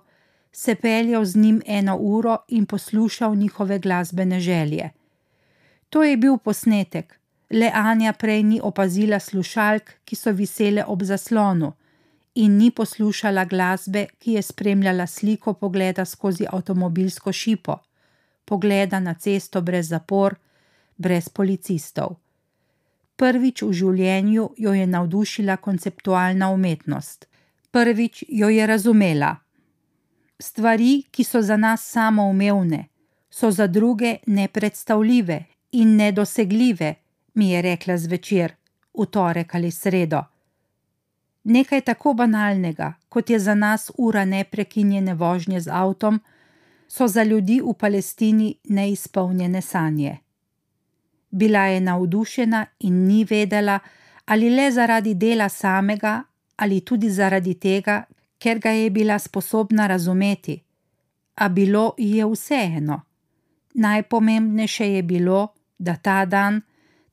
se 0.53 0.75
peljal 0.75 1.25
z 1.25 1.37
njim 1.37 1.63
eno 1.67 1.97
uro 1.97 2.37
in 2.49 2.67
poslušal 2.67 3.37
njihove 3.37 3.79
glasbene 3.79 4.41
želje. 4.41 4.91
To 5.91 6.03
je 6.03 6.17
bil 6.17 6.39
posnetek, 6.39 7.21
le 7.51 7.71
Anja 7.75 8.13
prej 8.13 8.43
ni 8.43 8.61
opazila 8.63 9.19
slušalk, 9.19 9.91
ki 10.05 10.17
so 10.17 10.33
visele 10.33 10.85
ob 10.85 11.03
zaslonu, 11.03 11.73
in 12.35 12.57
ni 12.57 12.71
poslušala 12.71 13.45
glasbe, 13.45 14.07
ki 14.19 14.33
je 14.33 14.43
spremljala 14.43 15.07
sliko 15.07 15.55
pogleda 15.55 16.05
skozi 16.05 16.47
avtomobilsko 16.53 17.33
šipo, 17.33 17.79
pogleda 18.45 19.01
na 19.01 19.15
cesto 19.15 19.61
brez 19.61 19.89
zapor, 19.89 20.35
brez 20.97 21.29
policistov. 21.29 22.17
Prvič 23.17 23.63
v 23.63 23.73
življenju 23.73 24.51
jo 24.57 24.73
je 24.73 24.87
navdušila 24.87 25.57
konceptualna 25.57 26.49
umetnost, 26.51 27.27
prvič 27.71 28.25
jo 28.29 28.49
je 28.49 28.67
razumela. 28.67 29.37
Stvari, 30.41 31.05
ki 31.11 31.25
so 31.25 31.43
za 31.43 31.57
nas 31.57 31.85
samoumevne, 31.85 32.87
so 33.31 33.51
za 33.51 33.67
druge 33.67 34.17
nepredstavljive 34.27 35.45
in 35.73 35.97
nedosegljive, 35.97 36.95
mi 37.35 37.51
je 37.51 37.63
rekla 37.63 37.97
zvečer, 37.97 38.55
v 38.95 39.07
torek 39.07 39.55
ali 39.55 39.71
sredo. 39.71 40.25
Nekaj 41.45 41.81
tako 41.81 42.13
banalnega, 42.15 42.93
kot 43.09 43.31
je 43.31 43.39
za 43.39 43.55
nas 43.55 43.91
ura 43.99 44.25
neprekinjene 44.25 45.15
vožnje 45.15 45.61
z 45.61 45.71
avtom, 45.73 46.21
so 46.89 47.07
za 47.07 47.23
ljudi 47.23 47.61
v 47.65 47.75
Palestini 47.75 48.55
neizpolnjene 48.65 49.63
sanje. 49.63 50.19
Bila 51.31 51.65
je 51.65 51.81
navdušena 51.81 52.67
in 52.81 53.07
ni 53.07 53.25
vedela, 53.25 53.79
ali 54.27 54.51
le 54.51 54.71
zaradi 54.71 55.15
dela 55.15 55.49
samega, 55.49 56.23
ali 56.57 56.81
tudi 56.81 57.11
zaradi 57.11 57.55
tega, 57.55 58.05
ker 58.39 58.59
ga 58.59 58.71
je 58.71 58.91
bila 58.91 59.19
sposobna 59.19 59.87
razumeti. 59.87 60.63
A 61.35 61.49
bilo 61.49 61.95
ji 61.99 62.17
je 62.17 62.27
vseeno. 62.27 63.01
Najpomembnejše 63.75 64.93
je 64.93 65.03
bilo, 65.03 65.49
da 65.79 65.97
ta 65.97 66.25
dan, 66.25 66.61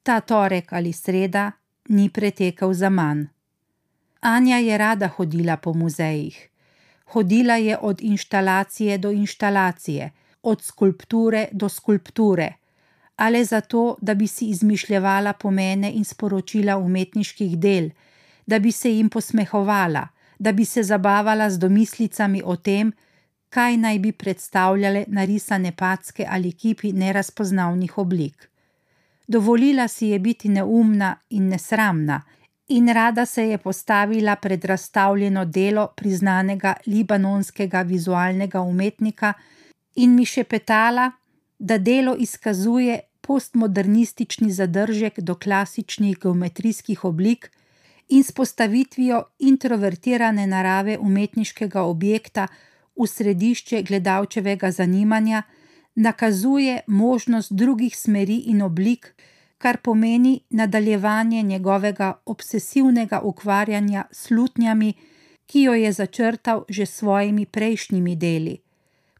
ta 0.03 0.19
torek 0.19 0.73
ali 0.73 0.93
sreda, 0.93 1.51
ni 1.89 2.09
pretekel 2.09 2.73
za 2.73 2.89
manj. 2.89 3.36
Anja 4.22 4.57
je 4.57 4.78
rada 4.78 5.07
hodila 5.07 5.57
po 5.57 5.74
muzejih. 5.74 6.49
Hodila 7.05 7.55
je 7.55 7.78
od 7.78 8.01
inštalacije 8.01 8.97
do 8.97 9.11
inštalacije, 9.11 10.11
od 10.43 10.61
skulpture 10.61 11.47
do 11.51 11.70
skulpture, 11.70 12.53
ali 13.15 13.45
zato, 13.45 13.97
da 14.01 14.13
bi 14.13 14.28
si 14.28 14.45
izmišljala 14.45 15.34
pomene 15.34 15.91
in 15.91 16.03
sporočila 16.03 16.78
umetniških 16.78 17.57
del, 17.59 17.89
da 18.45 18.59
bi 18.59 18.72
se 18.72 18.91
jim 18.91 19.09
posmehovala, 19.09 20.07
da 20.39 20.51
bi 20.51 20.65
se 20.65 20.84
zabavala 20.84 21.49
z 21.49 21.57
domislicami 21.57 22.41
o 22.45 22.55
tem, 22.55 22.93
kaj 23.49 23.78
naj 23.78 23.99
bi 23.99 24.11
predstavljale 24.11 25.05
narisane 25.07 25.72
packe 25.72 26.26
ali 26.30 26.51
kipi 26.51 26.93
nerazpoznavnih 26.93 27.97
oblik. 27.97 28.49
Dovolila 29.28 29.88
si 29.88 30.07
je 30.07 30.20
biti 30.20 30.49
neumna 30.49 31.15
in 31.30 31.47
nesramna, 31.47 32.22
in 32.68 32.88
rada 32.88 33.26
se 33.26 33.47
je 33.49 33.57
postavila 33.57 34.36
pred 34.36 34.65
razstavljeno 34.65 35.45
delo 35.45 35.88
priznanega 35.95 36.74
libanonskega 36.88 37.82
vizualnega 37.82 38.61
umetnika 38.61 39.34
in 39.95 40.15
mi 40.15 40.26
še 40.26 40.43
petala, 40.43 41.11
da 41.59 41.78
delo 41.78 42.15
izkazuje 42.15 42.99
postmodernistični 43.22 44.51
zadržek 44.51 45.20
do 45.20 45.36
klasičnih 45.36 46.20
geometrijskih 46.20 47.05
oblik 47.05 47.51
in 48.09 48.24
s 48.24 48.32
postavitvijo 48.32 49.24
introvertirane 49.39 50.47
narave 50.47 50.97
umetniškega 50.97 51.82
objekta 51.84 52.47
v 52.95 53.07
središče 53.07 53.82
gledalčevega 53.84 54.72
zanimanja, 54.72 55.43
nakazuje 55.95 56.80
možnost 56.88 57.53
drugih 57.53 57.97
smeri 57.97 58.38
in 58.53 58.61
oblik, 58.61 59.13
kar 59.58 59.78
pomeni 59.78 60.41
nadaljevanje 60.49 61.41
njegovega 61.41 62.14
obsesivnega 62.26 63.22
ukvarjanja 63.22 64.05
s 64.12 64.32
lutnjami, 64.32 64.93
ki 65.45 65.62
jo 65.62 65.74
je 65.74 65.91
začrtal 65.91 66.66
že 66.70 66.86
s 66.86 66.95
svojimi 66.95 67.45
prejšnjimi 67.45 68.16
deli. 68.16 68.58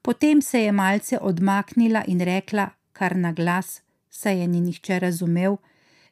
Potem 0.02 0.42
se 0.42 0.62
je 0.64 0.72
malce 0.72 1.18
odmaknila 1.22 2.04
in 2.08 2.22
rekla, 2.22 2.70
kar 2.94 3.16
na 3.16 3.32
glas, 3.32 3.82
saj 4.10 4.40
je 4.40 4.48
ni 4.48 4.62
nihče 4.62 5.00
razumel, 5.00 5.58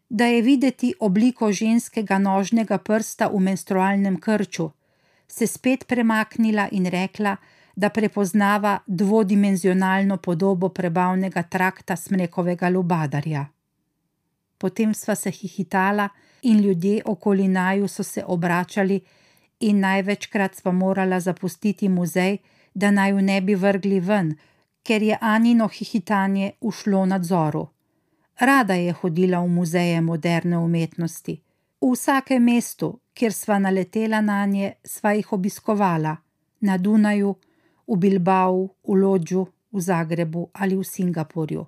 da 0.10 0.26
je 0.26 0.42
videti 0.42 0.94
obliko 1.00 1.52
ženskega 1.52 2.18
nožnega 2.18 2.78
prsta 2.78 3.28
v 3.28 3.40
menstrualnem 3.40 4.20
krču, 4.20 4.72
se 5.28 5.48
spet 5.48 5.88
premaknila 5.88 6.68
in 6.72 6.86
rekla, 6.86 7.38
da 7.76 7.90
prepoznava 7.90 8.80
dvodimenzionalno 8.88 10.18
podobo 10.18 10.70
prebavnega 10.70 11.44
trakta 11.44 11.96
smrekovega 11.96 12.70
lubadarja. 12.70 13.55
Potem 14.58 14.94
sva 14.94 15.16
se 15.16 15.32
hihitala 15.32 16.10
in 16.42 16.60
ljudje 16.60 17.02
okoli 17.06 17.48
naju 17.48 17.88
so 17.88 18.04
se 18.04 18.24
obračali, 18.26 19.02
in 19.60 19.80
največkrat 19.80 20.56
sva 20.56 20.72
morala 20.72 21.20
zapustiti 21.20 21.90
muzej, 21.90 22.38
da 22.74 22.92
naju 22.92 23.22
ne 23.22 23.42
bi 23.42 23.56
vrgli 23.56 24.00
ven, 24.00 24.36
ker 24.84 25.04
je 25.04 25.18
Anino 25.22 25.68
hihitanje 25.68 26.52
ušlo 26.62 27.06
nadzoru. 27.06 27.68
Rada 28.40 28.74
je 28.74 28.92
hodila 28.92 29.40
v 29.40 29.48
muzeje 29.48 30.02
moderne 30.02 30.58
umetnosti. 30.58 31.42
V 31.82 31.92
vsakem 31.92 32.44
mestu, 32.44 33.00
kjer 33.14 33.34
sva 33.34 33.60
naletela 33.60 34.22
na 34.22 34.46
nje, 34.46 34.74
sva 34.84 35.14
jih 35.14 35.34
obiskovala: 35.34 36.18
na 36.60 36.78
Dunaju, 36.78 37.36
v 37.88 37.98
Bilbao, 37.98 38.68
v 38.84 39.00
Lodžu, 39.02 39.46
v 39.72 39.82
Zagrebu 39.82 40.50
ali 40.54 40.76
v 40.76 40.84
Singapurju 40.84 41.66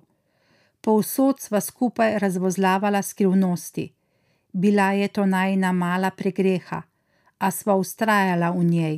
povsod 0.80 1.40
sva 1.40 1.60
skupaj 1.60 2.18
razvozlavala 2.18 3.02
skrivnosti. 3.02 3.92
Bila 4.52 4.92
je 4.92 5.08
to 5.08 5.26
najna 5.26 5.72
mala 5.72 6.10
pregreha, 6.10 6.82
a 7.38 7.50
sva 7.50 7.74
ustrajala 7.74 8.50
v 8.50 8.64
njej, 8.64 8.96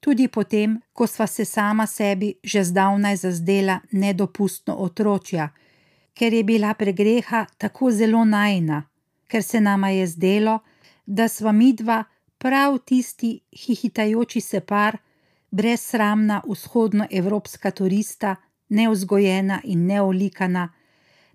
tudi 0.00 0.28
potem, 0.28 0.80
ko 0.92 1.06
sva 1.06 1.26
se 1.26 1.44
sama 1.44 1.86
sebi 1.86 2.34
že 2.44 2.64
zdavnaj 2.64 3.16
zazdela 3.16 3.80
nedopustno 3.92 4.74
otročja, 4.74 5.48
ker 6.14 6.34
je 6.34 6.44
bila 6.44 6.74
pregreha 6.74 7.46
tako 7.58 7.90
zelo 7.90 8.24
najna, 8.24 8.82
ker 9.26 9.42
se 9.42 9.60
nama 9.60 9.88
je 9.88 10.06
zdelo, 10.06 10.58
da 11.06 11.28
sva 11.28 11.52
midva 11.52 12.04
prav 12.38 12.78
tisti 12.78 13.40
hihitajoči 13.52 14.40
se 14.40 14.60
par, 14.60 14.98
brezsramna 15.50 16.42
vzhodnoevropska 16.48 17.70
turista, 17.70 18.36
neuzgojena 18.68 19.60
in 19.64 19.86
neolikana, 19.86 20.68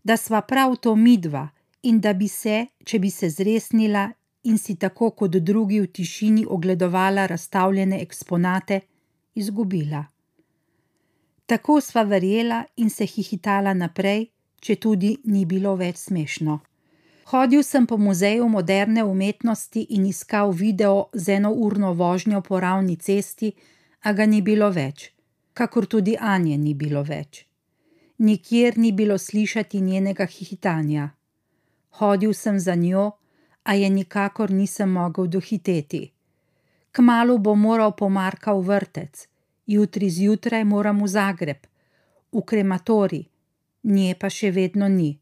da 0.08 0.18
sva 0.18 0.42
prav 0.42 0.76
to 0.76 0.96
midva 0.96 1.50
in 1.84 2.00
da 2.00 2.14
bi 2.14 2.28
se, 2.28 2.58
če 2.88 3.00
bi 3.00 3.10
se 3.12 3.30
zresnila 3.30 4.06
in 4.44 4.58
si 4.58 4.76
tako 4.84 5.10
kot 5.20 5.34
drugi 5.50 5.80
v 5.84 5.88
tišini 5.98 6.46
ogledovala 6.56 7.26
razstavljene 7.28 8.00
eksponate, 8.02 8.80
izgubila. 9.36 10.06
Tako 11.46 11.82
sva 11.82 12.04
verjela 12.04 12.62
in 12.78 12.90
se 12.90 13.06
hihitala 13.06 13.74
naprej, 13.74 14.30
če 14.64 14.76
tudi 14.76 15.12
ni 15.24 15.44
bilo 15.46 15.76
več 15.76 16.00
smešno. 16.08 16.60
Hodil 17.32 17.64
sem 17.64 17.88
po 17.88 17.98
muzeju 17.98 18.48
moderne 18.48 19.04
umetnosti 19.04 19.86
in 19.90 20.06
iskal 20.08 20.56
video 20.56 21.10
z 21.14 21.36
enourno 21.42 21.92
vožnjo 21.94 22.42
po 22.48 22.60
ravni 22.64 22.96
cesti, 22.96 23.52
a 24.08 24.14
ga 24.14 24.26
ni 24.26 24.42
bilo 24.42 24.72
več, 24.72 25.12
kakor 25.54 25.86
tudi 25.86 26.16
Anje 26.20 26.58
ni 26.58 26.74
bilo 26.74 27.04
več 27.04 27.47
nikjer 28.18 28.78
ni 28.78 28.92
bilo 28.92 29.18
slišati 29.18 29.82
njenega 29.82 30.26
hihitanja. 30.26 31.10
Hodil 31.90 32.34
sem 32.34 32.60
za 32.60 32.76
njo, 32.76 33.12
a 33.64 33.74
je 33.74 33.90
nikakor 33.90 34.52
nisem 34.52 34.90
mogel 34.90 35.28
dohiteti. 35.28 36.12
Kmalu 36.92 37.38
bo 37.38 37.56
moral 37.56 37.92
pomarka 37.92 38.54
v 38.54 38.62
vrtec, 38.62 39.28
jutri 39.66 40.10
zjutraj 40.10 40.64
moram 40.64 41.04
v 41.04 41.08
Zagreb, 41.08 41.68
v 42.32 42.42
krematori, 42.42 43.26
nje 43.84 44.16
pa 44.20 44.30
še 44.30 44.52
vedno 44.52 44.88
ni. 44.88 45.18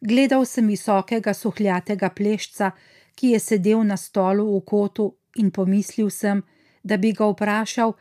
Gledal 0.00 0.44
sem 0.44 0.66
visokega 0.66 1.34
suhljatega 1.34 2.10
plešca, 2.10 2.70
ki 3.14 3.34
je 3.34 3.40
sedel 3.40 3.82
na 3.84 3.96
stolu 3.96 4.46
v 4.56 4.64
kotu, 4.64 5.14
in 5.36 5.50
pomislil 5.50 6.10
sem, 6.10 6.42
da 6.82 6.96
bi 6.96 7.12
ga 7.12 7.26
vprašal, 7.30 7.94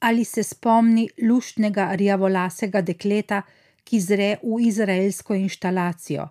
ali 0.00 0.24
se 0.24 0.42
spomni 0.42 1.08
luštnega 1.22 1.94
rjavolasega 1.94 2.80
dekleta, 2.80 3.42
ki 3.84 4.00
zre 4.00 4.36
v 4.42 4.60
izraelsko 4.68 5.34
inštalacijo, 5.34 6.28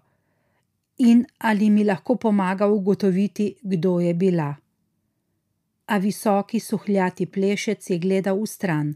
in 0.97 1.26
ali 1.38 1.70
mi 1.70 1.84
lahko 1.84 2.15
pomaga 2.15 2.68
ugotoviti, 2.68 3.55
kdo 3.61 3.99
je 3.99 4.13
bila. 4.13 4.55
A 5.86 5.97
visoki 5.97 6.59
suhljati 6.59 7.26
plešec 7.26 7.89
je 7.89 7.97
gledal 7.97 8.41
v 8.41 8.45
stran, 8.47 8.93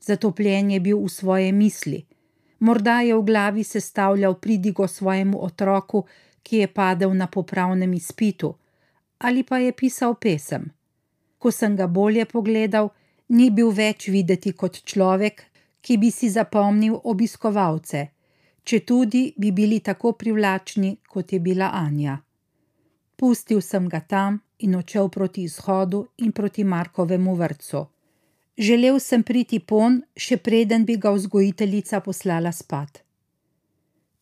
zatopljen 0.00 0.70
je 0.70 0.80
bil 0.80 1.02
v 1.04 1.08
svoje 1.08 1.52
misli, 1.52 2.04
morda 2.58 3.00
je 3.00 3.16
v 3.16 3.22
glavi 3.22 3.64
sestavljal 3.64 4.34
pridigo 4.34 4.88
svojemu 4.88 5.44
otroku, 5.44 6.04
ki 6.42 6.56
je 6.56 6.66
padel 6.66 7.14
na 7.14 7.26
popravnem 7.26 7.92
izpitu, 7.92 8.54
ali 9.18 9.42
pa 9.42 9.58
je 9.58 9.72
pisal 9.72 10.14
pesem. 10.14 10.70
Ko 11.38 11.50
sem 11.50 11.76
ga 11.76 11.86
bolje 11.86 12.24
pogledal, 12.24 12.88
Ni 13.28 13.50
bil 13.50 13.72
več 13.76 14.08
videti 14.08 14.52
kot 14.52 14.80
človek, 14.84 15.42
ki 15.84 15.96
bi 15.96 16.10
si 16.10 16.30
zapomnil 16.32 16.96
obiskovalce, 17.04 18.00
če 18.64 18.80
tudi 18.88 19.22
bi 19.36 19.52
bili 19.52 19.80
tako 19.80 20.12
privlačni, 20.12 20.96
kot 21.08 21.32
je 21.32 21.40
bila 21.40 21.70
Anja. 21.72 22.18
Pustil 23.16 23.60
sem 23.60 23.88
ga 23.88 24.00
tam 24.00 24.40
in 24.58 24.74
odšel 24.78 25.08
proti 25.08 25.44
izhodu 25.44 26.06
in 26.24 26.32
proti 26.32 26.64
Markovemu 26.64 27.34
vrtu. 27.34 27.86
Želel 28.58 28.98
sem 28.98 29.22
priti 29.22 29.58
pon, 29.60 30.00
še 30.16 30.36
preden 30.36 30.84
bi 30.84 30.96
ga 30.96 31.12
vzgojiteljica 31.14 32.00
poslala 32.00 32.52
spat. 32.52 33.04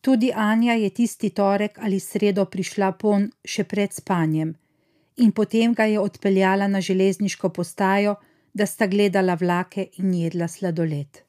Tudi 0.01 0.31
Anja 0.35 0.73
je 0.73 0.89
tisti 0.89 1.29
torek 1.29 1.79
ali 1.81 1.99
sredo 1.99 2.45
prišla 2.45 2.91
pon 3.01 3.31
še 3.43 3.63
pred 3.63 3.93
spanjem 3.93 4.55
in 5.17 5.31
potem 5.31 5.73
ga 5.73 5.83
je 5.89 5.99
odpeljala 5.99 6.67
na 6.67 6.81
železniško 6.81 7.49
postajo, 7.49 8.15
da 8.57 8.65
sta 8.65 8.87
gledala 8.87 9.35
vlake 9.35 9.89
in 10.01 10.13
jedla 10.13 10.47
sladoled. 10.47 11.26